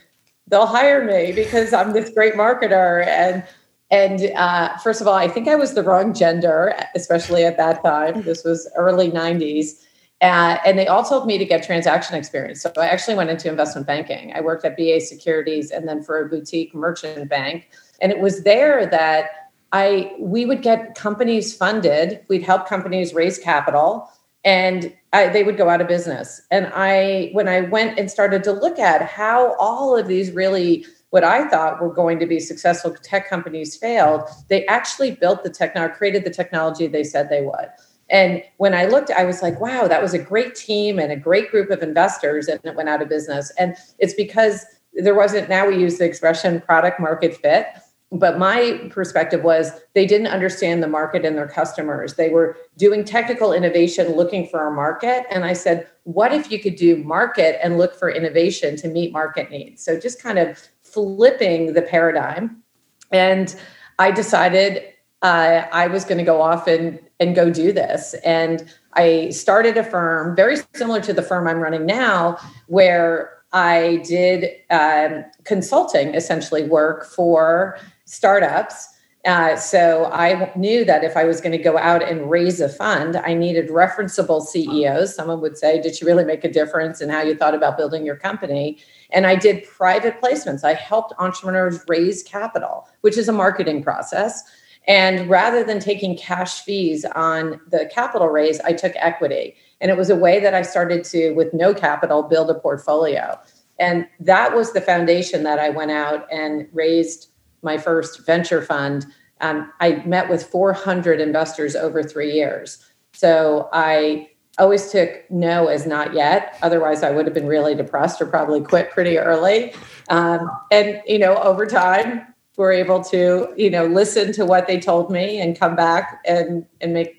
[0.47, 3.07] they'll hire me because I'm this great marketer.
[3.07, 3.45] And
[3.93, 7.85] and uh, first of all, I think I was the wrong gender, especially at that
[7.85, 8.23] time.
[8.23, 9.83] This was early '90s,
[10.23, 12.63] uh, and they all told me to get transaction experience.
[12.63, 14.33] So I actually went into investment banking.
[14.35, 17.69] I worked at BA Securities and then for a boutique merchant bank,
[18.01, 22.25] and it was there that I we would get companies funded.
[22.29, 24.11] We'd help companies raise capital,
[24.43, 26.41] and I, they would go out of business.
[26.51, 30.87] And I, when I went and started to look at how all of these really
[31.13, 35.51] what I thought were going to be successful tech companies failed, they actually built the
[35.51, 37.69] technology, created the technology they said they would.
[38.09, 41.17] And when I looked, I was like, wow, that was a great team and a
[41.17, 43.53] great group of investors, and it went out of business.
[43.59, 47.67] And it's because there wasn't, now we use the expression product market fit
[48.13, 52.15] but my perspective was they didn't understand the market and their customers.
[52.15, 55.25] They were doing technical innovation looking for a market.
[55.31, 59.13] And I said, what if you could do market and look for innovation to meet
[59.13, 59.83] market needs?
[59.83, 62.63] So just kind of flipping the paradigm.
[63.11, 63.55] And
[63.99, 64.85] I decided
[65.23, 68.15] uh, I was going to go off and, and go do this.
[68.25, 74.03] And I started a firm very similar to the firm I'm running now, where I
[74.05, 78.89] did um, consulting essentially work for startups.
[79.25, 82.69] Uh, so I knew that if I was going to go out and raise a
[82.69, 85.15] fund, I needed referenceable CEOs.
[85.15, 88.05] Someone would say, Did you really make a difference in how you thought about building
[88.05, 88.79] your company?
[89.13, 90.65] And I did private placements.
[90.65, 94.43] I helped entrepreneurs raise capital, which is a marketing process.
[94.89, 99.55] And rather than taking cash fees on the capital raise, I took equity.
[99.81, 103.39] And it was a way that I started to, with no capital, build a portfolio.
[103.79, 107.29] And that was the foundation that I went out and raised
[107.63, 109.07] my first venture fund,
[109.41, 112.85] um, I met with 400 investors over three years.
[113.13, 114.29] So I
[114.63, 116.57] always took no as not yet.
[116.63, 119.75] Otherwise, I would have been really depressed or probably quit pretty early.
[120.09, 124.79] Um, and you know, over time, we're able to you know listen to what they
[124.79, 127.19] told me and come back and and make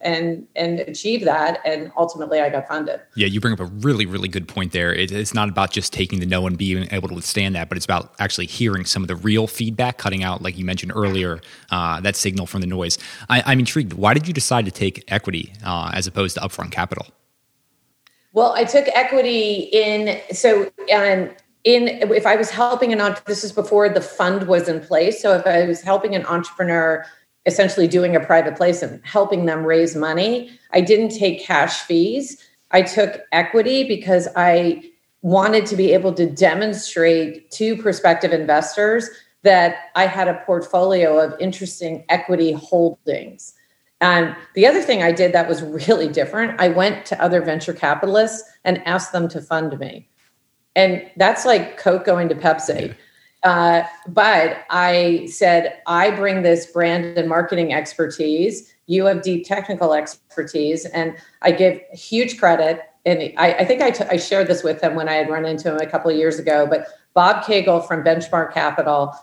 [0.00, 3.00] and and achieve that and ultimately i got funded.
[3.14, 4.92] Yeah you bring up a really really good point there.
[4.92, 7.76] It, it's not about just taking the no and being able to withstand that but
[7.76, 11.40] it's about actually hearing some of the real feedback cutting out like you mentioned earlier
[11.70, 12.98] uh, that signal from the noise.
[13.28, 13.92] I, am intrigued.
[13.92, 17.06] Why did you decide to take equity uh, as opposed to upfront capital?
[18.32, 21.30] Well i took equity in so um,
[21.64, 25.20] in if i was helping an entrepreneur this is before the fund was in place.
[25.20, 27.04] So if i was helping an entrepreneur
[27.46, 30.50] essentially doing a private placement, helping them raise money.
[30.72, 32.36] I didn't take cash fees.
[32.70, 34.82] I took equity because I
[35.22, 39.08] wanted to be able to demonstrate to prospective investors
[39.42, 43.54] that I had a portfolio of interesting equity holdings.
[44.00, 47.74] And the other thing I did that was really different, I went to other venture
[47.74, 50.08] capitalists and asked them to fund me.
[50.74, 52.94] And that's like Coke going to Pepsi.
[53.42, 58.72] Uh, but I said, I bring this brand and marketing expertise.
[58.86, 60.84] You have deep technical expertise.
[60.86, 62.82] And I give huge credit.
[63.06, 65.46] And I, I think I, t- I shared this with him when I had run
[65.46, 66.66] into him a couple of years ago.
[66.68, 69.14] But Bob Kagle from Benchmark Capital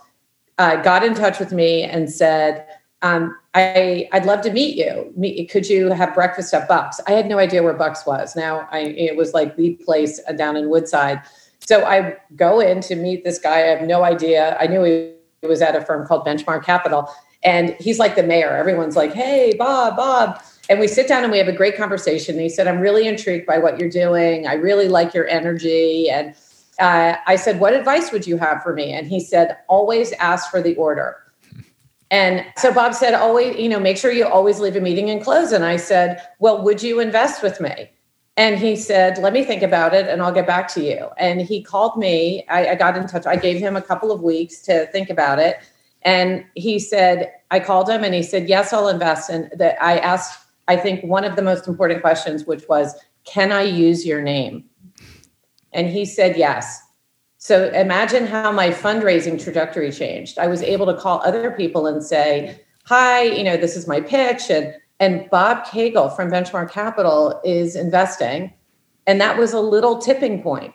[0.58, 2.65] uh, got in touch with me and said,
[3.03, 5.13] um, I, I'd love to meet you.
[5.15, 6.99] Meet, could you have breakfast at Bucks?
[7.06, 8.36] I had no idea where Bucks was.
[8.36, 11.21] Now I, it was like the place down in Woodside.
[11.67, 13.58] So I go in to meet this guy.
[13.58, 14.56] I have no idea.
[14.58, 17.13] I knew he was at a firm called Benchmark Capital.
[17.43, 18.56] And he's like the mayor.
[18.56, 20.41] Everyone's like, hey, Bob, Bob.
[20.69, 22.36] And we sit down and we have a great conversation.
[22.36, 24.47] And he said, I'm really intrigued by what you're doing.
[24.47, 26.10] I really like your energy.
[26.10, 26.34] And
[26.80, 28.93] uh, I said, What advice would you have for me?
[28.93, 31.17] And he said, Always ask for the order.
[32.12, 35.21] And so Bob said, Always, you know, make sure you always leave a meeting and
[35.21, 35.51] close.
[35.51, 37.89] And I said, Well, would you invest with me?
[38.38, 41.10] And he said, Let me think about it and I'll get back to you.
[41.17, 42.45] And he called me.
[42.47, 43.26] I, I got in touch.
[43.26, 45.58] I gave him a couple of weeks to think about it.
[46.04, 49.32] And he said, I called him and he said, Yes, I'll invest.
[49.32, 52.95] And that I asked, I think one of the most important questions, which was,
[53.26, 54.63] Can I use your name?
[55.73, 56.82] And he said yes.
[57.39, 60.38] So imagine how my fundraising trajectory changed.
[60.38, 64.02] I was able to call other people and say, "Hi, you know, this is my
[64.02, 68.53] pitch and and Bob Kagle from Benchmark Capital is investing."
[69.05, 70.73] And that was a little tipping point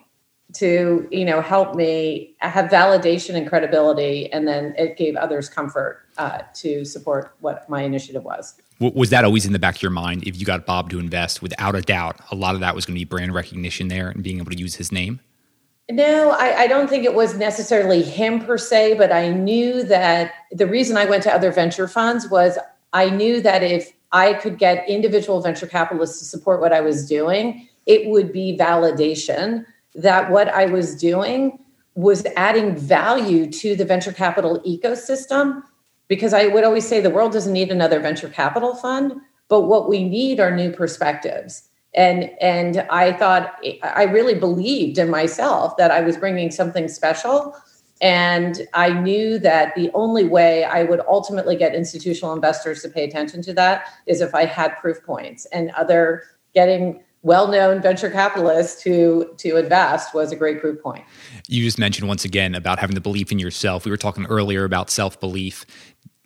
[0.54, 4.30] to, you know, help me have validation and credibility.
[4.32, 8.54] And then it gave others comfort uh, to support what my initiative was.
[8.80, 11.40] Was that always in the back of your mind if you got bob to invest?
[11.40, 14.22] Without a doubt a lot of that was going to be brand recognition there and
[14.22, 15.20] being able to use his name?
[15.90, 20.32] No I, I, don't think it was necessarily him per se but i knew that
[20.52, 22.56] the reason i went to other venture funds was
[22.92, 27.08] i knew that if i could get individual venture capitalists to support what i was
[27.08, 31.58] doing it would be validation that what i was doing
[31.94, 35.62] was adding value to the venture capital ecosystem
[36.08, 39.14] because I would always say the world doesn't need another venture capital fund,
[39.48, 41.68] but what we need are new perspectives.
[41.94, 47.54] And and I thought I really believed in myself that I was bringing something special.
[48.02, 53.04] And I knew that the only way I would ultimately get institutional investors to pay
[53.04, 58.82] attention to that is if I had proof points and other getting well-known venture capitalists
[58.82, 61.04] to to invest was a great proof point.
[61.46, 63.84] You just mentioned once again about having the belief in yourself.
[63.84, 65.64] We were talking earlier about self-belief.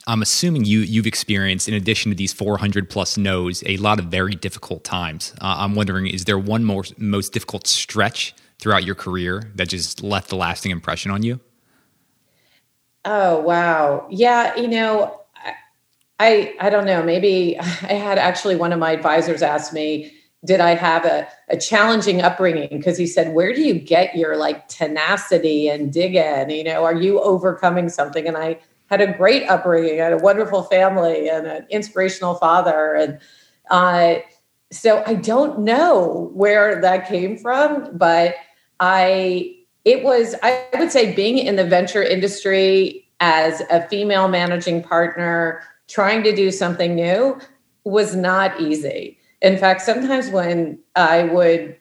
[0.06, 4.06] I'm assuming you you've experienced, in addition to these 400 plus no's, a lot of
[4.06, 5.34] very difficult times.
[5.42, 10.02] Uh, I'm wondering, is there one more most difficult stretch throughout your career that just
[10.02, 11.40] left a lasting impression on you?
[13.06, 14.54] Oh wow, yeah.
[14.56, 15.20] You know,
[16.18, 17.02] I I don't know.
[17.02, 20.12] Maybe I had actually one of my advisors ask me,
[20.44, 22.68] did I have a, a challenging upbringing?
[22.70, 26.50] Because he said, where do you get your like tenacity and dig in?
[26.50, 28.26] You know, are you overcoming something?
[28.26, 32.94] And I had a great upbringing, I had a wonderful family and an inspirational father.
[32.94, 33.18] And
[33.70, 34.16] uh,
[34.70, 38.34] so I don't know where that came from, but
[38.78, 44.82] I, it was, I would say, being in the venture industry as a female managing
[44.82, 47.40] partner, trying to do something new
[47.84, 49.18] was not easy.
[49.40, 51.76] In fact, sometimes when I would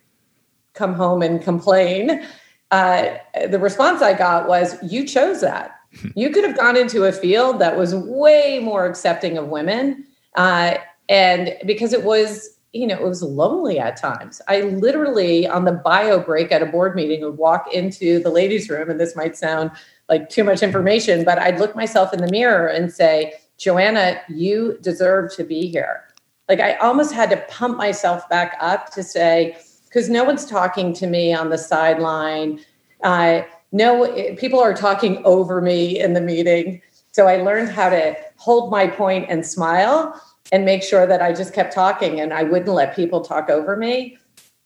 [0.73, 2.25] come home and complain,
[2.71, 3.17] uh,
[3.49, 5.75] the response I got was, You chose that
[6.15, 10.05] you could have gone into a field that was way more accepting of women.
[10.35, 10.75] Uh,
[11.09, 14.41] and because it was, you know, it was lonely at times.
[14.47, 18.69] I literally, on the bio break at a board meeting, would walk into the ladies'
[18.69, 19.71] room, and this might sound
[20.09, 24.77] like too much information, but I'd look myself in the mirror and say, Joanna, you
[24.81, 26.03] deserve to be here.
[26.49, 30.93] Like I almost had to pump myself back up to say, because no one's talking
[30.95, 32.59] to me on the sideline.
[33.01, 38.15] Uh, no people are talking over me in the meeting so i learned how to
[38.37, 40.21] hold my point and smile
[40.55, 43.75] and make sure that i just kept talking and i wouldn't let people talk over
[43.75, 44.17] me.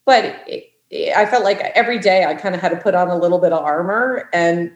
[0.06, 3.08] But it, it, i felt like every day i kind of had to put on
[3.10, 4.72] a little bit of armor and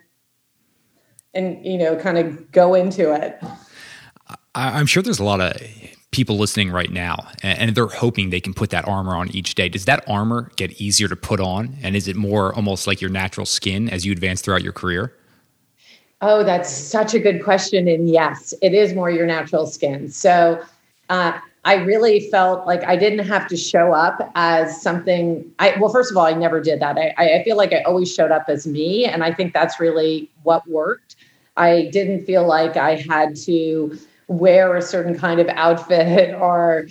[1.36, 3.40] and you know kind of go into it.
[4.56, 5.60] I'm sure there's a lot of
[6.12, 9.68] people listening right now and they're hoping they can put that armor on each day.
[9.68, 11.76] Does that armor get easier to put on?
[11.82, 15.16] And is it more almost like your natural skin as you advance throughout your career?
[16.22, 20.10] Oh that's such a good question and yes it is more your natural skin.
[20.10, 20.64] So
[21.10, 25.92] uh, i really felt like i didn't have to show up as something i well
[25.92, 28.46] first of all i never did that i, I feel like i always showed up
[28.48, 31.16] as me and i think that's really what worked
[31.58, 33.98] I didn't feel like I had to
[34.28, 36.88] wear a certain kind of outfit or,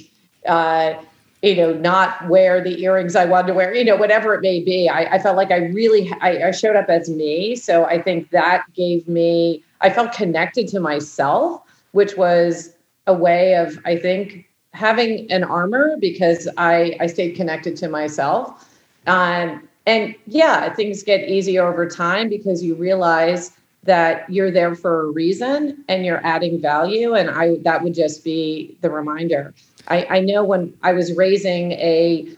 [0.46, 0.94] uh,
[1.42, 4.60] you know, not wear the earrings I wanted to wear, you know, whatever it may
[4.60, 4.88] be.
[4.88, 7.56] I, I felt like I really, I, I showed up as me.
[7.56, 12.74] So I think that gave me, I felt connected to myself, which was
[13.06, 18.68] a way of, I think, having an armor because I, I stayed connected to myself.
[19.06, 23.52] Um, and yeah, things get easier over time because you realize
[23.84, 27.14] that you're there for a reason and you're adding value.
[27.14, 29.54] And I that would just be the reminder.
[29.88, 32.28] I, I know when I was raising a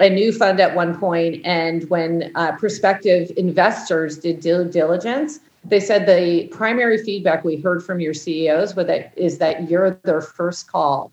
[0.00, 5.80] a new fund at one point, and when uh, prospective investors did due diligence, they
[5.80, 10.20] said the primary feedback we heard from your CEOs was that is that you're their
[10.20, 11.10] first call,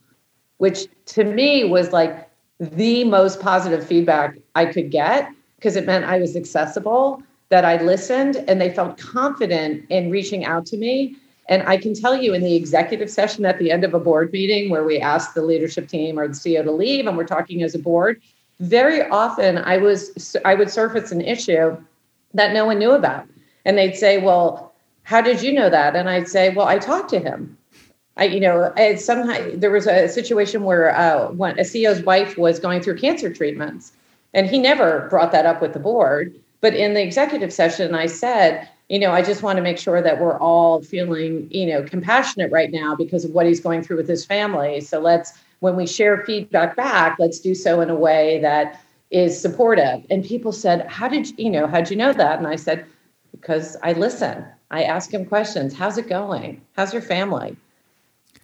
[0.58, 2.30] which to me was like
[2.60, 7.82] the most positive feedback I could get because it meant I was accessible, that I
[7.82, 11.16] listened, and they felt confident in reaching out to me.
[11.50, 14.32] And I can tell you in the executive session at the end of a board
[14.32, 17.62] meeting where we asked the leadership team or the CEO to leave and we're talking
[17.62, 18.22] as a board,
[18.62, 21.78] very often I was I would surface an issue
[22.34, 23.28] that no one knew about.
[23.66, 25.96] And they'd say, Well, how did you know that?
[25.96, 27.58] And I'd say, Well, I talked to him.
[28.18, 32.60] I, you know, sometimes there was a situation where uh, when a CEO's wife was
[32.60, 33.94] going through cancer treatments,
[34.34, 36.36] and he never brought that up with the board.
[36.60, 40.02] But in the executive session, I said, you know, I just want to make sure
[40.02, 43.98] that we're all feeling, you know, compassionate right now because of what he's going through
[43.98, 44.82] with his family.
[44.82, 49.40] So let's, when we share feedback back, let's do so in a way that is
[49.40, 50.06] supportive.
[50.10, 52.38] And people said, How did you, you know, how'd you know that?
[52.38, 52.86] And I said,
[53.42, 54.46] Because I listen.
[54.70, 55.74] I ask him questions.
[55.74, 56.62] How's it going?
[56.78, 57.58] How's your family?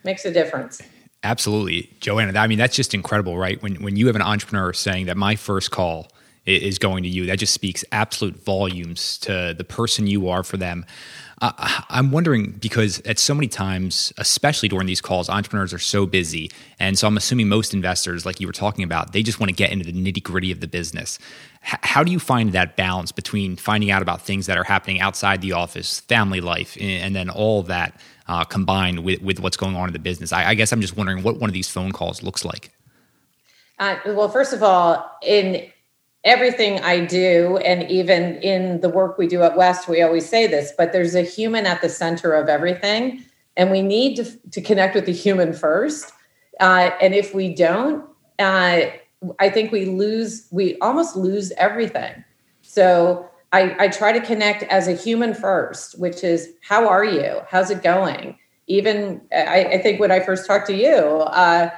[0.04, 0.82] Makes a difference.
[1.24, 2.38] Absolutely, Joanna.
[2.38, 3.62] I mean, that's just incredible, right?
[3.62, 6.08] When when you have an entrepreneur saying that my first call
[6.48, 10.58] is going to you, that just speaks absolute volumes to the person you are for
[10.58, 10.86] them.
[11.40, 11.52] Uh,
[11.90, 16.50] I'm wondering because at so many times, especially during these calls, entrepreneurs are so busy,
[16.80, 19.56] and so I'm assuming most investors, like you were talking about, they just want to
[19.56, 21.20] get into the nitty gritty of the business.
[21.64, 25.00] H- how do you find that balance between finding out about things that are happening
[25.00, 29.76] outside the office, family life, and then all that uh, combined with, with what's going
[29.76, 30.34] on in the business.
[30.34, 32.72] I, I, guess I'm just wondering what one of these phone calls looks like.
[33.80, 35.70] Uh, well, first of all, in
[36.24, 40.48] everything I do, and even in the work we do at West, we always say
[40.48, 43.24] this, but there's a human at the center of everything.
[43.56, 46.12] And we need to, to connect with the human first.
[46.60, 48.06] Uh, and if we don't,
[48.40, 48.82] uh,
[49.40, 52.24] I think we lose, we almost lose everything.
[52.62, 57.42] So I, I try to connect as a human first, which is how are you?
[57.50, 58.38] How's it going?
[58.68, 61.70] Even I, I think when I first talked to you, uh,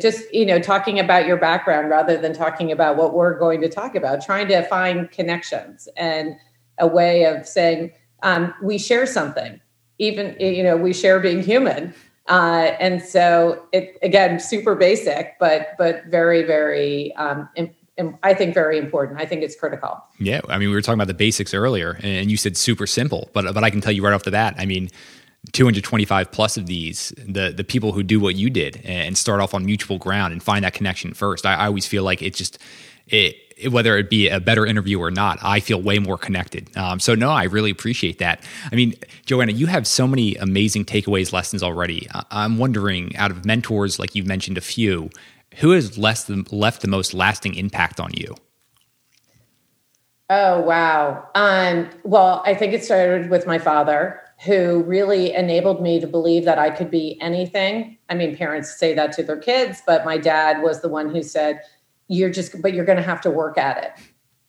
[0.00, 3.68] just you know talking about your background rather than talking about what we're going to
[3.68, 6.34] talk about, trying to find connections and
[6.78, 9.60] a way of saying um, we share something.
[9.98, 11.94] Even you know we share being human,
[12.28, 17.48] uh, and so it again super basic, but but very very um,
[18.22, 19.20] I think very important.
[19.20, 20.00] I think it's critical.
[20.20, 23.28] Yeah, I mean, we were talking about the basics earlier, and you said super simple,
[23.32, 24.54] but but I can tell you right off the bat.
[24.56, 24.88] I mean,
[25.52, 29.54] 225 plus of these, the the people who do what you did and start off
[29.54, 31.46] on mutual ground and find that connection first.
[31.46, 32.58] I, I always feel like it's just
[33.08, 33.36] it,
[33.70, 36.74] whether it be a better interview or not, I feel way more connected.
[36.76, 38.42] Um, so no, I really appreciate that.
[38.70, 38.94] I mean,
[39.26, 42.06] Joanna, you have so many amazing takeaways lessons already.
[42.30, 45.10] I'm wondering, out of mentors, like you've mentioned a few,
[45.56, 48.36] who has left the, left the most lasting impact on you?
[50.30, 51.26] Oh wow.
[51.34, 56.44] Um, well, I think it started with my father, who really enabled me to believe
[56.44, 57.98] that I could be anything.
[58.08, 61.22] I mean, parents say that to their kids, but my dad was the one who
[61.22, 61.60] said,
[62.06, 63.92] "You're just, but you're going to have to work at it.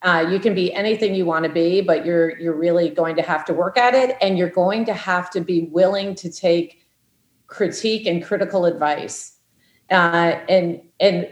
[0.02, 3.24] Uh, you can be anything you want to be, but you're you're really going to
[3.24, 6.86] have to work at it, and you're going to have to be willing to take
[7.48, 9.38] critique and critical advice."
[9.90, 11.28] Uh, and and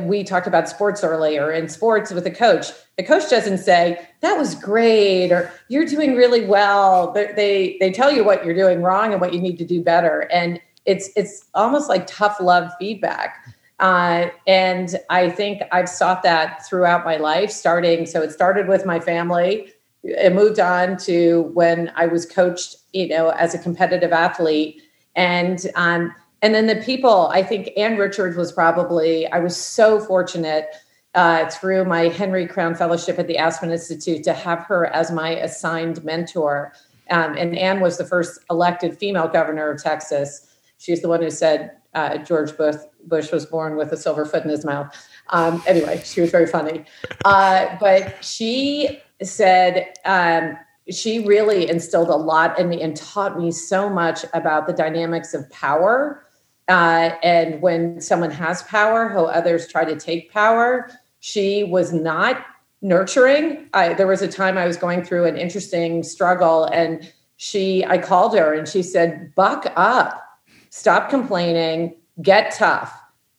[0.00, 2.68] we talked about sports earlier in sports with a coach.
[2.96, 8.10] The coach doesn't say that was great or you're doing really well they they tell
[8.10, 10.20] you what you're doing wrong and what you need to do better.
[10.32, 13.44] And it's it's almost like tough love feedback.
[13.78, 18.86] Uh, and i think i've sought that throughout my life starting so it started with
[18.86, 19.70] my family.
[20.02, 24.82] It moved on to when i was coached you know as a competitive athlete.
[25.14, 26.14] And um,
[26.46, 30.68] and then the people, I think Ann Richards was probably, I was so fortunate
[31.16, 35.30] uh, through my Henry Crown Fellowship at the Aspen Institute to have her as my
[35.30, 36.72] assigned mentor.
[37.10, 40.56] Um, and Ann was the first elected female governor of Texas.
[40.78, 44.44] She's the one who said uh, George Bush, Bush was born with a silver foot
[44.44, 44.94] in his mouth.
[45.30, 46.84] Um, anyway, she was very funny.
[47.24, 50.56] Uh, but she said, um,
[50.92, 55.34] she really instilled a lot in me and taught me so much about the dynamics
[55.34, 56.22] of power
[56.68, 60.90] uh, and when someone has power how others try to take power
[61.20, 62.44] she was not
[62.82, 63.68] nurturing.
[63.74, 67.98] I, there was a time i was going through an interesting struggle and she i
[67.98, 70.22] called her and she said buck up.
[70.70, 71.96] Stop complaining.
[72.20, 72.94] Get tough.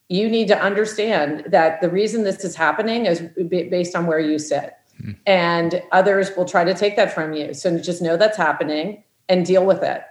[0.09, 4.39] You need to understand that the reason this is happening is based on where you
[4.39, 4.73] sit.
[4.99, 5.11] Mm-hmm.
[5.27, 7.53] and others will try to take that from you.
[7.53, 10.01] So just know that's happening and deal with it.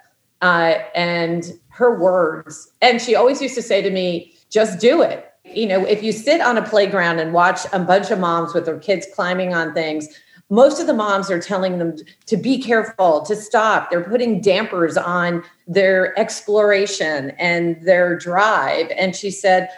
[0.42, 5.32] Uh, and her words and she always used to say to me just do it
[5.44, 8.64] you know if you sit on a playground and watch a bunch of moms with
[8.64, 10.08] their kids climbing on things
[10.48, 11.96] most of the moms are telling them
[12.26, 13.90] to be careful, to stop.
[13.90, 18.90] They're putting dampers on their exploration and their drive.
[18.96, 19.68] And she said,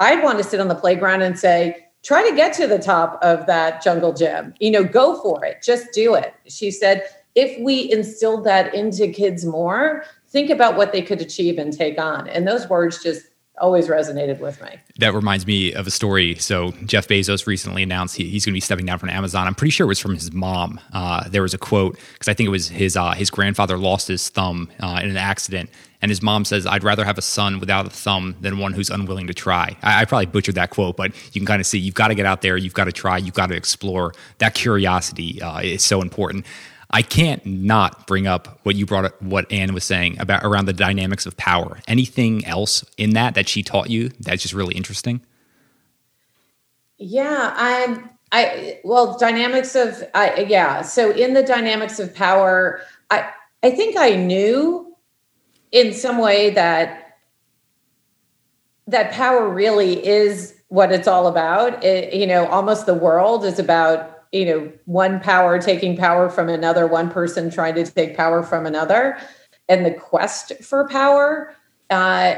[0.00, 3.18] I'd want to sit on the playground and say, try to get to the top
[3.22, 4.52] of that jungle gym.
[4.58, 5.62] You know, go for it.
[5.62, 6.34] Just do it.
[6.48, 7.04] She said,
[7.36, 11.98] if we instilled that into kids more, think about what they could achieve and take
[11.98, 12.28] on.
[12.28, 13.26] And those words just
[13.58, 14.68] always resonated with me.
[14.98, 16.34] That reminds me of a story.
[16.36, 19.46] So Jeff Bezos recently announced he, he's going to be stepping down from Amazon.
[19.46, 20.80] I'm pretty sure it was from his mom.
[20.92, 24.08] Uh, there was a quote because I think it was his uh, his grandfather lost
[24.08, 25.70] his thumb uh, in an accident,
[26.02, 28.90] and his mom says, "I'd rather have a son without a thumb than one who's
[28.90, 31.78] unwilling to try." I, I probably butchered that quote, but you can kind of see
[31.78, 34.12] you've got to get out there, you've got to try, you've got to explore.
[34.38, 36.44] That curiosity uh, is so important.
[36.90, 40.66] I can't not bring up what you brought up, what Ann was saying about around
[40.66, 41.78] the dynamics of power.
[41.88, 45.20] Anything else in that that she taught you that's just really interesting?
[46.98, 50.82] Yeah, I, I, well, dynamics of, I, yeah.
[50.82, 52.80] So in the dynamics of power,
[53.10, 53.30] I,
[53.62, 54.96] I think I knew
[55.72, 57.18] in some way that
[58.86, 61.82] that power really is what it's all about.
[61.84, 66.48] It, you know, almost the world is about you know one power taking power from
[66.48, 69.18] another one person trying to take power from another.
[69.68, 71.54] And the quest for power
[71.90, 72.36] uh,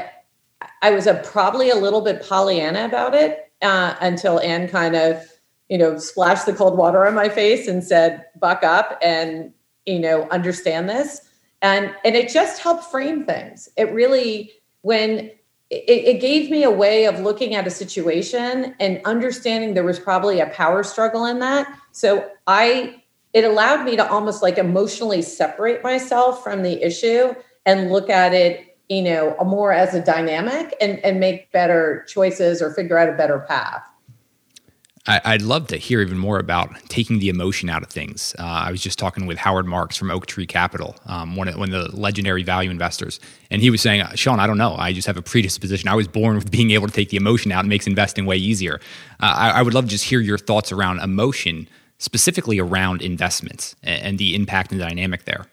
[0.81, 5.23] i was a, probably a little bit pollyanna about it uh, until ann kind of
[5.69, 9.53] you know splashed the cold water on my face and said buck up and
[9.89, 11.21] you know understand this.
[11.61, 13.67] And and it just helped frame things.
[13.75, 15.31] It really when
[15.69, 19.99] it, it, gave me a way of looking at a situation and understanding there was
[19.99, 21.71] probably a power struggle in that.
[21.91, 23.03] So I,
[23.33, 28.33] it allowed me to almost like emotionally separate myself from the issue and look at
[28.33, 33.09] it, you know, more as a dynamic and, and make better choices or figure out
[33.09, 33.88] a better path.
[35.09, 38.35] I, would love to hear even more about taking the emotion out of things.
[38.37, 41.73] Uh, I was just talking with Howard Marks from Oaktree Capital, um, one, of, one
[41.73, 44.75] of the legendary value investors, and he was saying, "Sean, I don't know.
[44.75, 45.89] I just have a predisposition.
[45.89, 48.37] I was born with being able to take the emotion out and makes investing way
[48.37, 48.79] easier."
[49.19, 53.75] Uh, I, I, would love to just hear your thoughts around emotion, specifically around investments
[53.81, 55.47] and, and the impact and the dynamic there.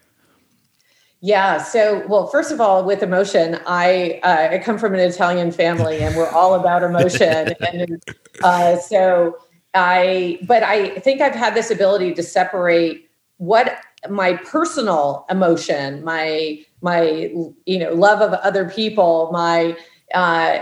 [1.22, 1.62] Yeah.
[1.62, 6.00] So, well, first of all, with emotion, I uh, I come from an Italian family,
[6.00, 8.02] and we're all about emotion, and
[8.44, 9.38] uh, so
[9.76, 13.08] I, but I think I've had this ability to separate
[13.38, 17.32] what my personal emotion, my my
[17.66, 19.76] you know love of other people, my
[20.14, 20.60] uh,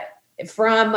[0.49, 0.97] from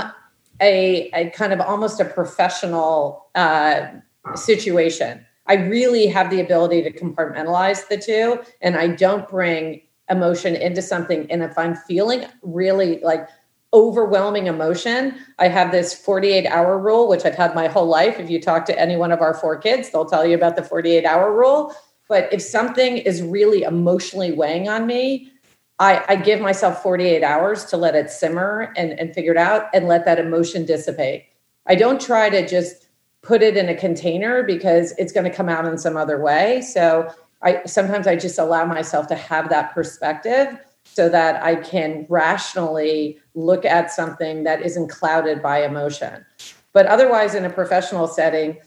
[0.62, 3.88] a, a kind of almost a professional uh,
[4.36, 5.26] situation.
[5.46, 10.82] I really have the ability to compartmentalize the two, and I don't bring emotion into
[10.82, 11.30] something.
[11.32, 13.28] And if I'm feeling really like
[13.74, 15.16] overwhelming emotion.
[15.40, 18.20] I have this 48 hour rule, which I've had my whole life.
[18.20, 20.64] If you talk to any one of our four kids, they'll tell you about the
[20.64, 21.74] 48 hour rule.
[22.08, 25.32] But if something is really emotionally weighing on me,
[25.80, 29.70] I, I give myself 48 hours to let it simmer and, and figure it out
[29.74, 31.26] and let that emotion dissipate.
[31.68, 32.88] I don't try to just
[33.22, 36.62] put it in a container because it's going to come out in some other way.
[36.62, 42.06] So I sometimes I just allow myself to have that perspective so that I can
[42.10, 46.26] rationally look at something that isn't clouded by emotion.
[46.74, 48.58] But otherwise, in a professional setting,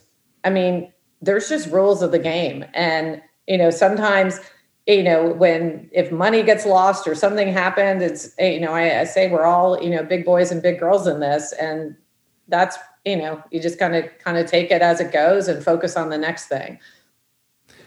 [0.44, 2.64] I mean, there's just rules of the game.
[2.72, 4.38] And, you know, sometimes,
[4.86, 9.04] you know, when if money gets lost or something happened, it's, you know, I, I
[9.04, 11.52] say we're all, you know, big boys and big girls in this.
[11.60, 11.96] And
[12.46, 15.64] that's, you know, you just kind of kind of take it as it goes and
[15.64, 16.78] focus on the next thing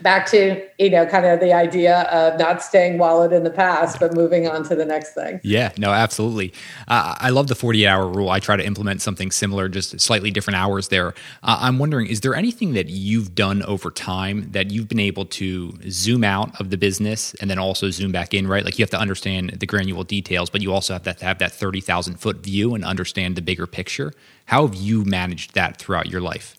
[0.01, 3.99] back to you know kind of the idea of not staying wallowed in the past
[3.99, 5.39] but moving on to the next thing.
[5.43, 6.53] Yeah no absolutely.
[6.87, 8.29] Uh, i love the 48 hour rule.
[8.29, 11.09] I try to implement something similar just slightly different hours there.
[11.43, 15.25] Uh, i'm wondering is there anything that you've done over time that you've been able
[15.25, 18.65] to zoom out of the business and then also zoom back in right?
[18.65, 21.51] Like you have to understand the granular details but you also have to have that
[21.51, 24.13] 30000 foot view and understand the bigger picture.
[24.45, 26.55] How have you managed that throughout your life?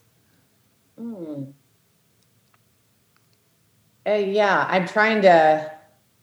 [1.01, 1.53] Mm.
[4.07, 5.72] Uh, yeah, I'm trying to.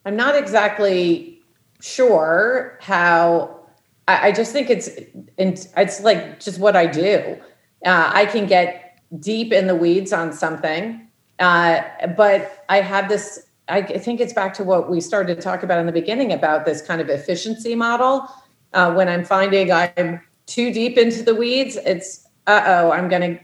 [0.05, 1.41] I'm not exactly
[1.82, 3.59] sure how.
[4.07, 4.89] I, I just think it's
[5.38, 7.38] it's like just what I do.
[7.86, 11.07] Uh, I can get deep in the weeds on something,
[11.39, 11.82] uh,
[12.15, 13.47] but I have this.
[13.67, 16.65] I think it's back to what we started to talk about in the beginning about
[16.65, 18.27] this kind of efficiency model.
[18.73, 23.21] Uh, when I'm finding I'm too deep into the weeds, it's uh oh, I'm going
[23.21, 23.39] to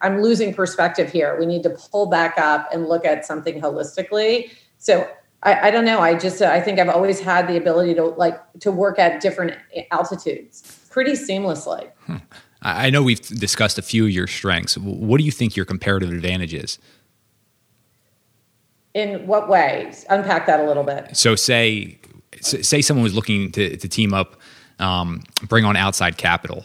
[0.00, 1.38] I'm losing perspective here.
[1.38, 4.50] We need to pull back up and look at something holistically.
[4.78, 5.08] So
[5.42, 6.00] I, I, don't know.
[6.00, 9.56] I just I think I've always had the ability to like to work at different
[9.90, 11.90] altitudes pretty seamlessly.
[12.06, 12.16] Hmm.
[12.62, 14.76] I know we've discussed a few of your strengths.
[14.76, 16.78] What do you think your comparative advantage is?
[18.92, 19.90] In what way?
[20.10, 21.16] Unpack that a little bit.
[21.16, 21.98] So say
[22.42, 24.36] say someone was looking to, to team up,
[24.78, 26.64] um, bring on outside capital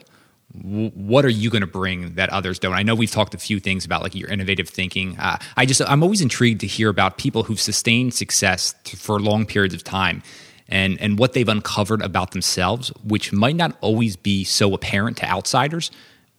[0.63, 2.73] what are you going to bring that others don't?
[2.73, 5.17] I know we've talked a few things about like your innovative thinking.
[5.17, 9.45] Uh, I just I'm always intrigued to hear about people who've sustained success for long
[9.45, 10.23] periods of time,
[10.67, 15.25] and and what they've uncovered about themselves, which might not always be so apparent to
[15.25, 15.91] outsiders,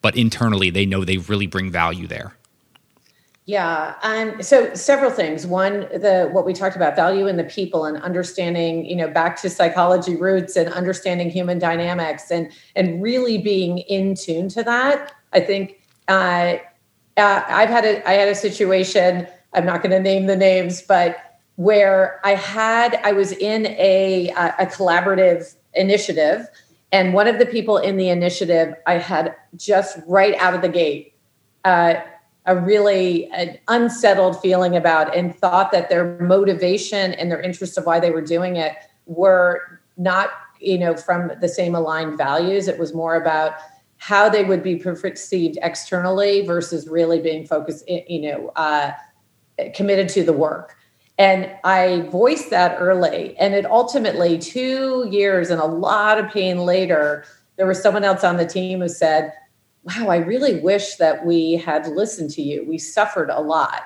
[0.03, 2.36] but internally they know they really bring value there.
[3.47, 3.95] Yeah.
[4.03, 5.47] Um, so several things.
[5.47, 9.41] One, the what we talked about, value in the people and understanding, you know, back
[9.43, 15.13] to psychology roots and understanding human dynamics and and really being in tune to that.
[15.33, 16.57] I think uh,
[17.17, 19.29] uh, I've had a I had a situation.
[19.55, 24.31] I'm not going to name the names, but where I had I was in a
[24.59, 26.49] a collaborative initiative,
[26.91, 30.69] and one of the people in the initiative I had just right out of the
[30.69, 31.15] gate.
[31.65, 31.95] Uh,
[32.47, 37.85] a really an unsettled feeling about and thought that their motivation and their interest of
[37.85, 38.77] why they were doing it
[39.07, 40.31] were not
[40.61, 42.69] you know from the same aligned values.
[42.69, 43.55] It was more about
[43.99, 48.93] how they would be perceived externally versus really being focused you know uh,
[49.75, 50.77] committed to the work.
[51.19, 53.37] And i voiced that early.
[53.39, 57.25] And it ultimately two years and a lot of pain later
[57.57, 59.33] there was someone else on the team who said
[59.87, 62.65] wow, I really wish that we had listened to you.
[62.69, 63.83] We suffered a lot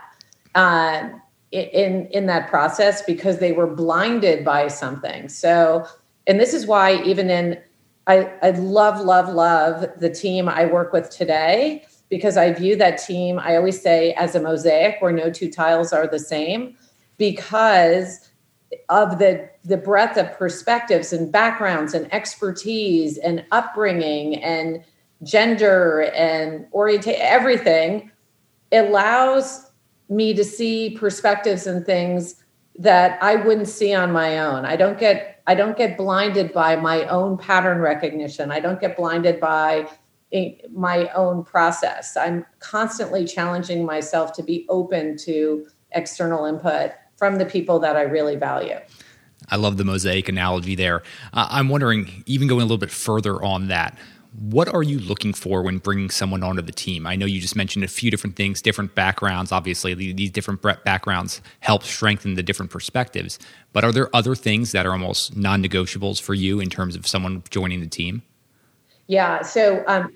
[0.55, 1.09] uh,
[1.53, 5.29] in in that process because they were blinded by something.
[5.29, 5.87] So,
[6.27, 7.59] and this is why even in
[8.07, 12.97] I, I love, love, love the team I work with today because I view that
[12.97, 16.77] team, I always say, as a mosaic where no two tiles are the same
[17.19, 18.29] because
[18.89, 24.83] of the the breadth of perspectives and backgrounds and expertise and upbringing and
[25.23, 28.11] gender and orientation, everything
[28.73, 29.71] allows
[30.09, 32.37] me to see perspectives and things
[32.79, 34.65] that I wouldn't see on my own.
[34.65, 38.53] I don't get I don't get blinded by my own pattern recognition.
[38.53, 39.89] I don't get blinded by
[40.73, 42.17] my own process.
[42.17, 48.03] I'm constantly challenging myself to be open to external input from the people that I
[48.03, 48.79] really value.
[49.49, 51.03] I love the mosaic analogy there.
[51.33, 53.99] Uh, I'm wondering, even going a little bit further on that,
[54.41, 57.07] what are you looking for when bringing someone onto the team?
[57.07, 59.53] I know you just mentioned a few different things, different backgrounds.
[59.53, 63.39] Obviously, these different backgrounds help strengthen the different perspectives.
[63.75, 67.07] But are there other things that are almost non negotiables for you in terms of
[67.07, 68.23] someone joining the team?
[69.09, 69.43] Yeah.
[69.43, 70.11] So, um,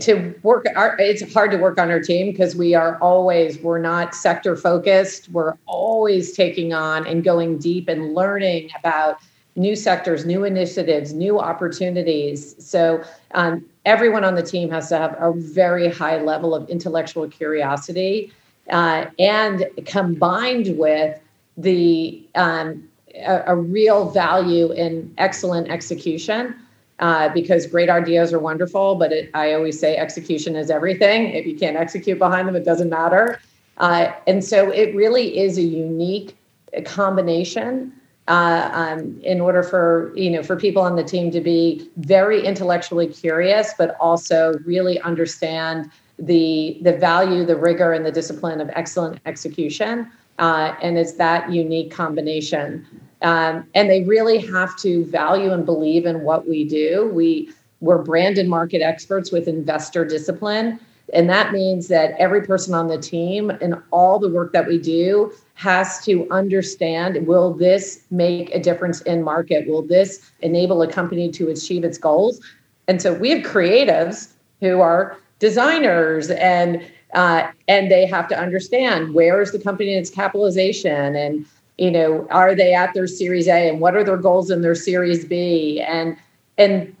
[0.00, 3.78] to work, our, it's hard to work on our team because we are always, we're
[3.78, 5.28] not sector focused.
[5.30, 9.18] We're always taking on and going deep and learning about
[9.58, 12.54] new sectors, new initiatives, new opportunities.
[12.64, 13.02] So
[13.32, 18.32] um, everyone on the team has to have a very high level of intellectual curiosity,
[18.70, 21.18] uh, and combined with
[21.56, 26.54] the um, a, a, real value in excellent execution.
[27.00, 31.30] Uh, because great ideas are wonderful, but it, I always say execution is everything.
[31.30, 33.40] If you can't execute behind them, it doesn't matter.
[33.76, 36.36] Uh, and so it really is a unique
[36.84, 37.92] combination
[38.28, 42.44] uh, um, in order for you know for people on the team to be very
[42.44, 48.70] intellectually curious, but also really understand the the value, the rigor, and the discipline of
[48.74, 50.10] excellent execution.
[50.38, 52.86] Uh, and it's that unique combination.
[53.22, 57.10] Um, and they really have to value and believe in what we do.
[57.12, 57.50] We
[57.80, 60.78] we're brand and market experts with investor discipline.
[61.12, 64.78] And that means that every person on the team and all the work that we
[64.78, 69.66] do has to understand will this make a difference in market?
[69.66, 72.40] Will this enable a company to achieve its goals?
[72.86, 76.84] And so we have creatives who are designers and
[77.14, 81.46] uh, and they have to understand where is the company in its capitalization and
[81.78, 84.74] you know are they at their series a and what are their goals in their
[84.74, 86.16] series b and
[86.58, 86.94] and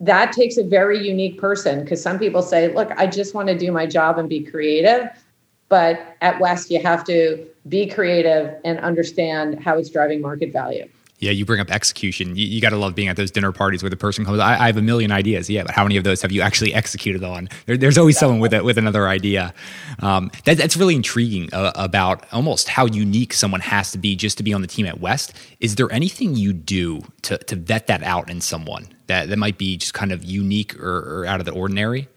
[0.00, 3.56] that takes a very unique person because some people say, look, I just want to
[3.56, 5.08] do my job and be creative.
[5.68, 10.88] But at West, you have to be creative and understand how it's driving market value.
[11.20, 12.34] Yeah, you bring up execution.
[12.34, 14.40] You, you got to love being at those dinner parties where the person comes.
[14.40, 15.50] I, I, have a million ideas.
[15.50, 17.50] Yeah, but how many of those have you actually executed on?
[17.66, 19.52] There, there's always someone with a, with another idea.
[19.98, 24.38] Um, that, that's really intriguing uh, about almost how unique someone has to be just
[24.38, 25.34] to be on the team at West.
[25.60, 29.58] Is there anything you do to to vet that out in someone that that might
[29.58, 32.08] be just kind of unique or, or out of the ordinary?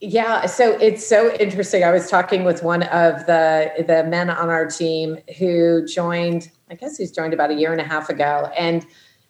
[0.00, 1.84] Yeah, so it's so interesting.
[1.84, 6.74] I was talking with one of the the men on our team who joined I
[6.74, 8.50] guess he's joined about a year and a half ago.
[8.56, 8.84] And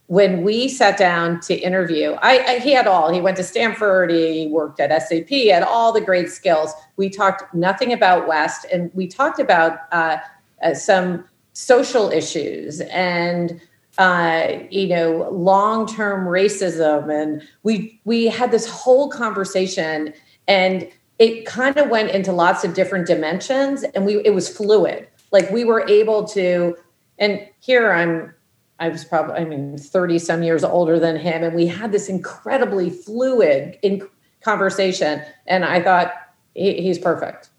[0.06, 3.12] when we sat down to interview, I, I, he had all.
[3.12, 4.10] He went to Stanford.
[4.10, 5.28] He worked at SAP.
[5.28, 6.72] He had all the great skills.
[6.96, 10.18] We talked nothing about West, and we talked about uh,
[10.62, 13.60] uh, some social issues and
[13.98, 20.12] uh, you know long term racism, and we we had this whole conversation,
[20.48, 20.88] and
[21.18, 25.08] it kind of went into lots of different dimensions, and we it was fluid.
[25.32, 26.76] Like we were able to
[27.18, 28.34] and here I'm,
[28.78, 31.42] I was probably, I mean, 30 some years older than him.
[31.42, 34.06] And we had this incredibly fluid in
[34.42, 35.22] conversation.
[35.46, 36.12] And I thought,
[36.54, 37.50] he, he's perfect.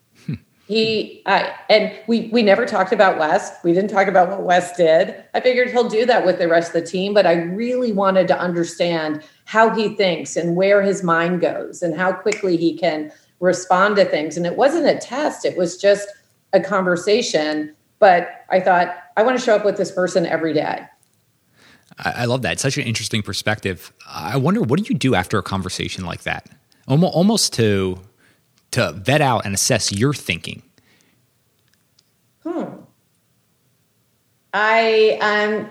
[0.68, 3.54] He uh, and we we never talked about West.
[3.64, 5.16] We didn't talk about what West did.
[5.34, 8.28] I figured he'll do that with the rest of the team, but I really wanted
[8.28, 13.14] to understand how he thinks and where his mind goes and how quickly he can
[13.40, 14.36] respond to things.
[14.36, 16.10] And it wasn't a test; it was just
[16.52, 17.74] a conversation.
[18.00, 20.86] But I thought I want to show up with this person every day.
[22.00, 22.54] I love that.
[22.54, 23.94] It's such an interesting perspective.
[24.06, 26.50] I wonder what do you do after a conversation like that?
[26.88, 28.00] Almost to
[28.72, 30.62] to vet out and assess your thinking.
[32.44, 32.66] Hmm.
[34.54, 35.70] I um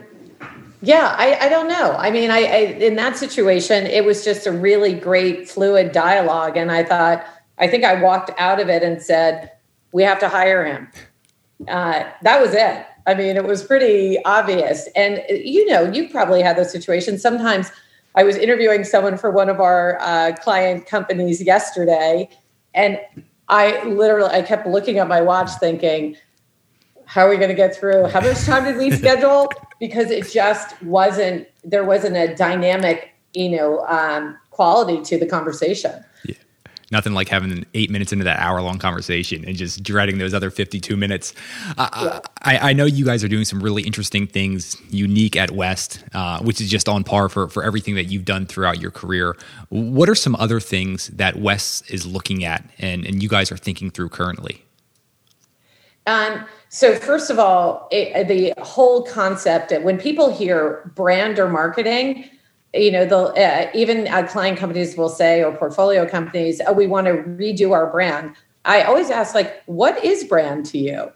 [0.83, 1.93] yeah, I, I don't know.
[1.93, 6.57] I mean, I, I in that situation, it was just a really great fluid dialogue,
[6.57, 7.27] and I thought
[7.59, 9.51] I think I walked out of it and said,
[9.93, 10.89] "We have to hire him."
[11.67, 12.87] Uh, that was it.
[13.07, 14.89] I mean, it was pretty obvious.
[14.97, 17.23] And, you know, you probably had those situations.
[17.23, 17.71] Sometimes
[18.17, 22.29] I was interviewing someone for one of our uh, client companies yesterday,
[22.77, 23.01] and
[23.49, 26.17] I literally I kept looking at my watch thinking,
[27.07, 28.07] how are we going to get through?
[28.07, 29.51] How much time did we schedule?
[29.81, 36.05] Because it just wasn't, there wasn't a dynamic, you know, um, quality to the conversation
[36.93, 40.51] nothing like having eight minutes into that hour long conversation and just dreading those other
[40.51, 41.35] 52 minutes.
[41.77, 46.41] I, I, know you guys are doing some really interesting things unique at West, uh,
[46.41, 49.37] which is just on par for, for everything that you've done throughout your career.
[49.69, 53.57] What are some other things that West is looking at and, and you guys are
[53.57, 54.63] thinking through currently?
[56.07, 61.49] Um, so first of all, it, the whole concept that when people hear brand or
[61.49, 62.31] marketing,
[62.77, 66.87] you know, the uh, even uh, client companies will say, or portfolio companies, oh, we
[66.87, 68.35] want to redo our brand.
[68.65, 71.11] I always ask, like, what is brand to you?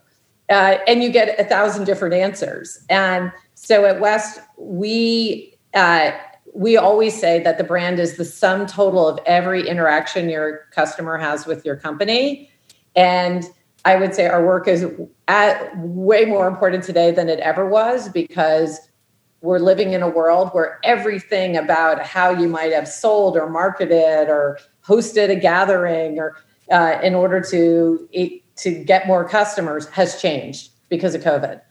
[0.49, 2.83] Uh, and you get a thousand different answers.
[2.89, 6.11] And so at West, we uh,
[6.53, 11.17] we always say that the brand is the sum total of every interaction your customer
[11.17, 12.49] has with your company.
[12.95, 13.45] And
[13.85, 14.85] I would say our work is
[15.27, 18.79] at, way more important today than it ever was because
[19.41, 24.29] we're living in a world where everything about how you might have sold or marketed
[24.29, 26.37] or hosted a gathering or
[26.71, 28.07] uh, in order to
[28.55, 31.61] to get more customers has changed because of COVID.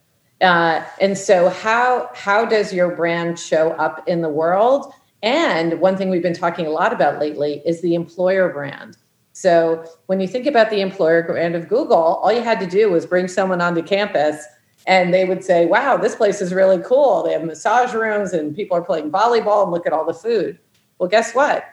[0.40, 4.92] Uh, and so, how how does your brand show up in the world?
[5.22, 8.96] And one thing we've been talking a lot about lately is the employer brand.
[9.32, 12.90] So when you think about the employer brand of Google, all you had to do
[12.90, 14.44] was bring someone onto campus
[14.86, 17.22] and they would say, "Wow, this place is really cool.
[17.22, 20.58] They have massage rooms and people are playing volleyball and look at all the food."
[20.98, 21.64] Well, guess what?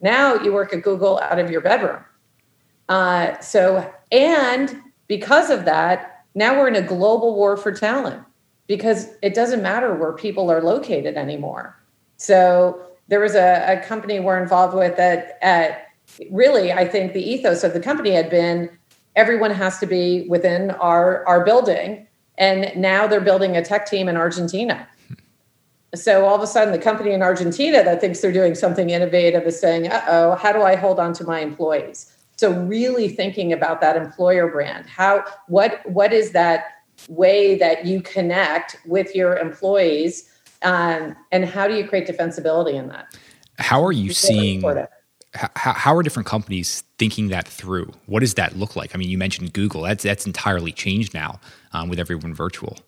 [0.00, 2.04] Now you work at Google out of your bedroom.
[2.88, 8.22] Uh, so, and because of that, now we're in a global war for talent
[8.66, 11.80] because it doesn't matter where people are located anymore.
[12.16, 15.74] So there was a, a company we're involved with that uh,
[16.30, 18.70] really, I think the ethos of the company had been
[19.14, 22.05] everyone has to be within our, our building
[22.38, 24.88] and now they're building a tech team in Argentina.
[25.94, 29.44] So all of a sudden, the company in Argentina that thinks they're doing something innovative
[29.44, 32.12] is saying, uh oh, how do I hold on to my employees?
[32.36, 34.86] So really thinking about that employer brand.
[34.86, 36.66] How what what is that
[37.08, 40.30] way that you connect with your employees
[40.62, 43.16] um, and how do you create defensibility in that?
[43.58, 44.62] How are you seeing
[45.34, 47.92] how, are different companies thinking that through?
[48.06, 48.94] What does that look like?
[48.94, 49.82] I mean, you mentioned Google.
[49.82, 51.40] That's that's entirely changed now
[51.72, 52.78] um, with everyone virtual.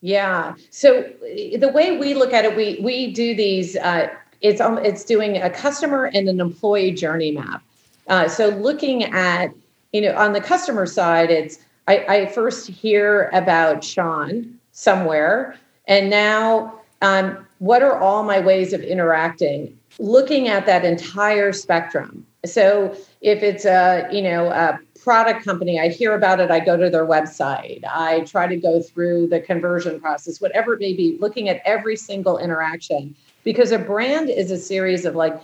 [0.00, 0.54] Yeah.
[0.70, 3.76] So the way we look at it, we we do these.
[3.76, 4.08] Uh,
[4.40, 7.62] it's it's doing a customer and an employee journey map.
[8.08, 9.52] Uh, so looking at
[9.92, 11.58] you know, on the customer side, it's
[11.88, 15.56] I, I first hear about Sean somewhere,
[15.86, 19.75] and now um, what are all my ways of interacting?
[19.98, 22.26] Looking at that entire spectrum.
[22.44, 26.76] So if it's a you know a product company, I hear about it, I go
[26.76, 31.16] to their website, I try to go through the conversion process, whatever it may be,
[31.20, 33.14] looking at every single interaction.
[33.44, 35.40] Because a brand is a series of like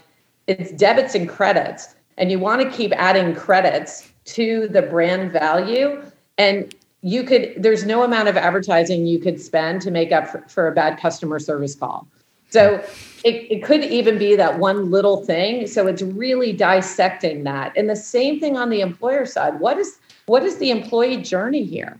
[0.46, 6.03] it's debits and credits, and you want to keep adding credits to the brand value.
[6.38, 10.40] And you could, there's no amount of advertising you could spend to make up for,
[10.48, 12.07] for a bad customer service call.
[12.53, 12.84] So
[13.24, 15.66] it, it could even be that one little thing.
[15.66, 17.74] So it's really dissecting that.
[17.76, 19.59] And the same thing on the employer side.
[19.59, 21.98] What is what is the employee journey here?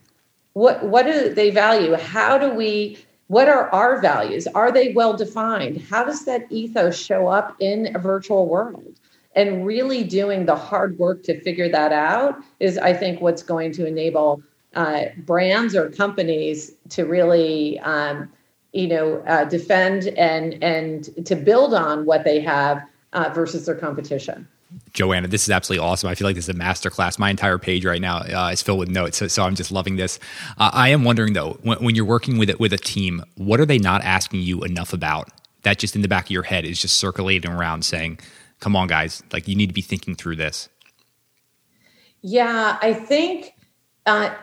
[0.53, 1.95] What what do they value?
[1.95, 2.99] How do we
[3.29, 4.47] what are our values?
[4.49, 5.81] Are they well defined?
[5.81, 9.01] How does that ethos show up in a virtual world?
[9.35, 13.73] And really doing the hard work to figure that out is, I think, what's going
[13.73, 14.43] to enable
[14.75, 18.31] uh, brands or companies to really, um,
[18.73, 23.75] you know, uh, defend and and to build on what they have uh, versus their
[23.75, 24.49] competition.
[24.95, 26.09] Joanna, this is absolutely awesome.
[26.09, 27.19] I feel like this is a masterclass.
[27.19, 29.97] My entire page right now uh, is filled with notes, so, so I'm just loving
[29.97, 30.19] this.
[30.59, 33.61] Uh, I am wondering though, when, when, you're working with it with a team, what
[33.61, 35.29] are they not asking you enough about?
[35.63, 38.19] That just in the back of your head is just circulating around, saying,
[38.61, 39.23] "Come on, guys!
[39.33, 40.69] Like you need to be thinking through this."
[42.23, 43.55] Yeah, I think
[44.07, 44.35] uh,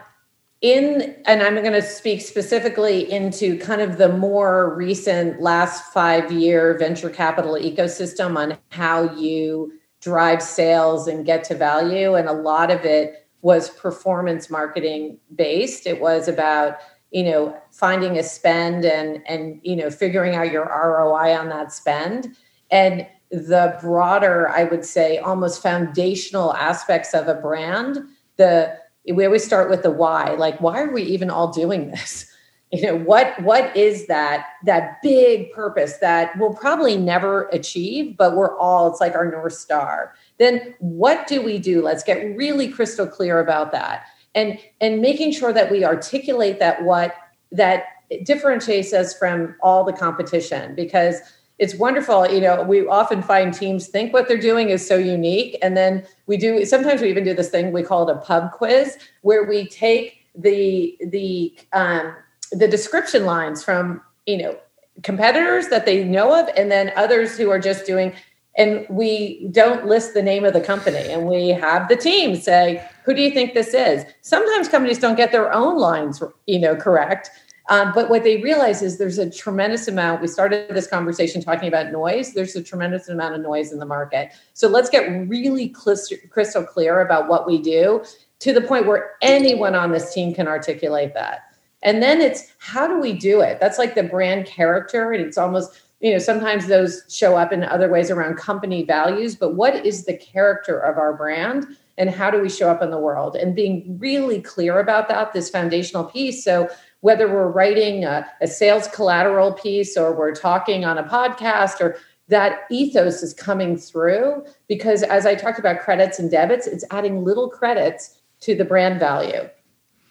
[0.62, 6.32] in and i'm going to speak specifically into kind of the more recent last five
[6.32, 12.34] year venture capital ecosystem on how you drive sales and get to value and a
[12.34, 15.88] lot of it was performance marketing based.
[15.88, 16.78] It was about
[17.12, 21.72] you know finding a spend and and you know figuring out your roi on that
[21.72, 22.36] spend.
[22.72, 28.00] And the broader i would say almost foundational aspects of a brand
[28.38, 28.76] the
[29.14, 32.26] we always start with the why like why are we even all doing this?
[32.72, 38.36] You know what what is that that big purpose that we'll probably never achieve but
[38.36, 40.14] we're all it's like our north star.
[40.38, 41.82] Then what do we do?
[41.82, 44.04] Let's get really crystal clear about that.
[44.36, 47.16] And and making sure that we articulate that what
[47.52, 47.86] that
[48.24, 51.22] differentiates us from all the competition because
[51.60, 52.26] it's wonderful.
[52.32, 55.58] You know, we often find teams think what they're doing is so unique.
[55.62, 58.54] And then we do sometimes we even do this thing we call it a pub
[58.54, 62.16] quiz, where we take the the um,
[62.52, 64.58] the description lines from you know
[65.04, 68.14] competitors that they know of, and then others who are just doing.
[68.58, 72.84] And we don't list the name of the company, and we have the team say,
[73.04, 76.76] "Who do you think this is?" Sometimes companies don't get their own lines, you know,
[76.76, 77.30] correct,
[77.70, 80.22] um, but what they realize is there's a tremendous amount.
[80.22, 82.34] We started this conversation talking about noise.
[82.34, 84.32] There's a tremendous amount of noise in the market.
[84.54, 88.04] So let's get really crystal clear about what we do
[88.40, 91.44] to the point where anyone on this team can articulate that.
[91.84, 93.60] And then it's how do we do it?
[93.60, 95.12] That's like the brand character.
[95.12, 99.36] And it's almost, you know, sometimes those show up in other ways around company values.
[99.36, 101.68] But what is the character of our brand?
[101.98, 103.36] And how do we show up in the world?
[103.36, 106.44] And being really clear about that, this foundational piece.
[106.44, 106.70] So
[107.02, 111.98] whether we're writing a, a sales collateral piece or we're talking on a podcast or
[112.28, 117.24] that ethos is coming through because as I talked about credits and debits, it's adding
[117.24, 119.50] little credits to the brand value.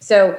[0.00, 0.38] So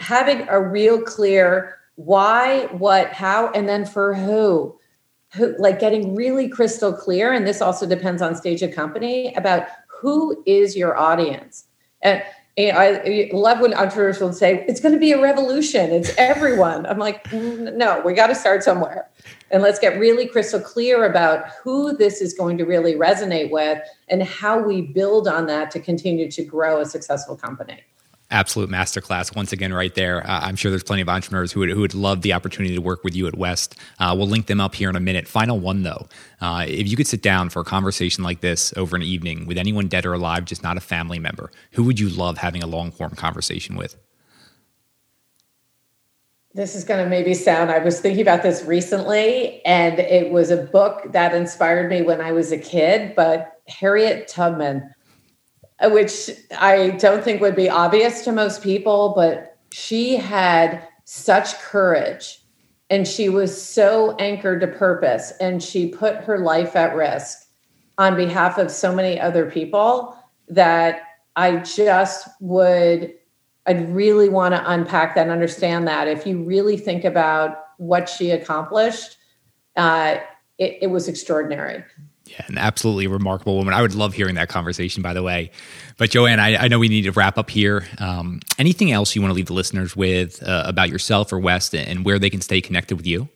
[0.00, 4.76] having a real clear why, what, how, and then for who.
[5.34, 9.68] Who, like getting really crystal clear, and this also depends on stage of company about
[9.86, 11.66] who is your audience.
[12.02, 12.20] And
[12.58, 15.90] I love when entrepreneurs will say, it's going to be a revolution.
[15.90, 16.84] It's everyone.
[16.86, 19.08] I'm like, mm, no, we got to start somewhere.
[19.50, 23.80] And let's get really crystal clear about who this is going to really resonate with
[24.08, 27.82] and how we build on that to continue to grow a successful company
[28.30, 30.26] absolute masterclass once again right there.
[30.26, 32.80] Uh, I'm sure there's plenty of entrepreneurs who would, who would love the opportunity to
[32.80, 33.76] work with you at West.
[33.98, 35.28] Uh, we'll link them up here in a minute.
[35.28, 36.08] Final one though,
[36.40, 39.58] uh, if you could sit down for a conversation like this over an evening with
[39.58, 42.66] anyone dead or alive, just not a family member, who would you love having a
[42.66, 43.96] long form conversation with?
[46.52, 50.50] This is going to maybe sound, I was thinking about this recently, and it was
[50.50, 54.92] a book that inspired me when I was a kid, but Harriet Tubman
[55.84, 62.40] which I don't think would be obvious to most people, but she had such courage
[62.90, 67.46] and she was so anchored to purpose and she put her life at risk
[67.98, 70.16] on behalf of so many other people
[70.48, 71.02] that
[71.36, 73.14] I just would
[73.66, 78.08] I'd really want to unpack that and understand that if you really think about what
[78.08, 79.16] she accomplished,
[79.76, 80.16] uh,
[80.58, 81.84] it, it was extraordinary.
[82.30, 83.74] Yeah, an absolutely remarkable woman.
[83.74, 85.50] I would love hearing that conversation, by the way.
[85.98, 87.88] But Joanne, I, I know we need to wrap up here.
[87.98, 91.74] Um, anything else you want to leave the listeners with uh, about yourself or West
[91.74, 93.28] and where they can stay connected with you?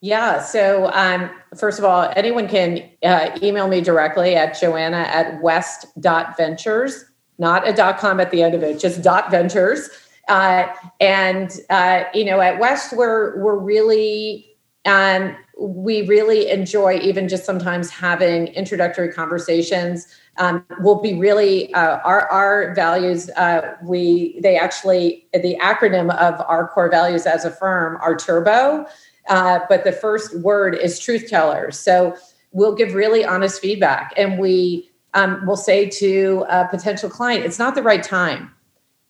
[0.00, 0.42] Yeah.
[0.42, 7.04] So, um, first of all, anyone can uh, email me directly at joanna at west.ventures,
[7.38, 9.88] not a dot com at the end of it, just dot ventures.
[10.28, 10.66] Uh,
[11.00, 14.50] and, uh, you know, at West, we're, we're really,
[14.84, 20.08] um, we really enjoy even just sometimes having introductory conversations.
[20.36, 23.30] Um, we'll be really uh, our our values.
[23.30, 28.86] Uh, we they actually the acronym of our core values as a firm are Turbo,
[29.28, 31.78] uh, but the first word is truth tellers.
[31.78, 32.16] So
[32.52, 37.58] we'll give really honest feedback, and we um, will say to a potential client, "It's
[37.58, 38.53] not the right time."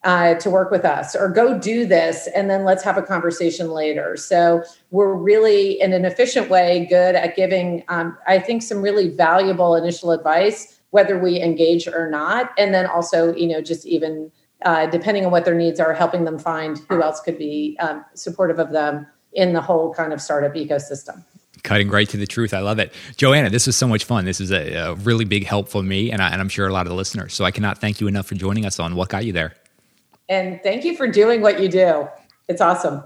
[0.04, 3.70] Uh, to work with us or go do this and then let's have a conversation
[3.70, 8.82] later so we're really in an efficient way good at giving um, i think some
[8.82, 13.86] really valuable initial advice whether we engage or not and then also you know just
[13.86, 14.30] even
[14.66, 18.04] uh, depending on what their needs are helping them find who else could be um,
[18.12, 21.24] supportive of them in the whole kind of startup ecosystem
[21.62, 22.52] cutting right to the truth.
[22.52, 22.92] I love it.
[23.16, 24.26] Joanna, this was so much fun.
[24.26, 26.72] This is a, a really big help for me and, I, and I'm sure a
[26.72, 27.32] lot of the listeners.
[27.32, 29.54] So I cannot thank you enough for joining us on What Got You There.
[30.28, 32.08] And thank you for doing what you do.
[32.48, 33.02] It's awesome.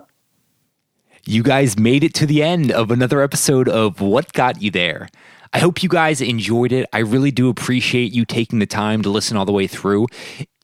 [1.25, 5.09] You guys made it to the end of another episode of What Got You There.
[5.53, 6.87] I hope you guys enjoyed it.
[6.93, 10.07] I really do appreciate you taking the time to listen all the way through.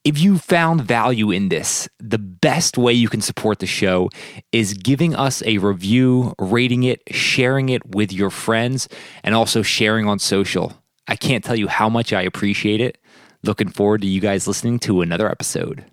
[0.04, 4.10] If you found value in this, the best way you can support the show
[4.52, 8.88] is giving us a review, rating it, sharing it with your friends,
[9.22, 10.74] and also sharing on social.
[11.08, 12.98] I can't tell you how much I appreciate it.
[13.42, 15.84] Looking forward to you guys listening to another episode.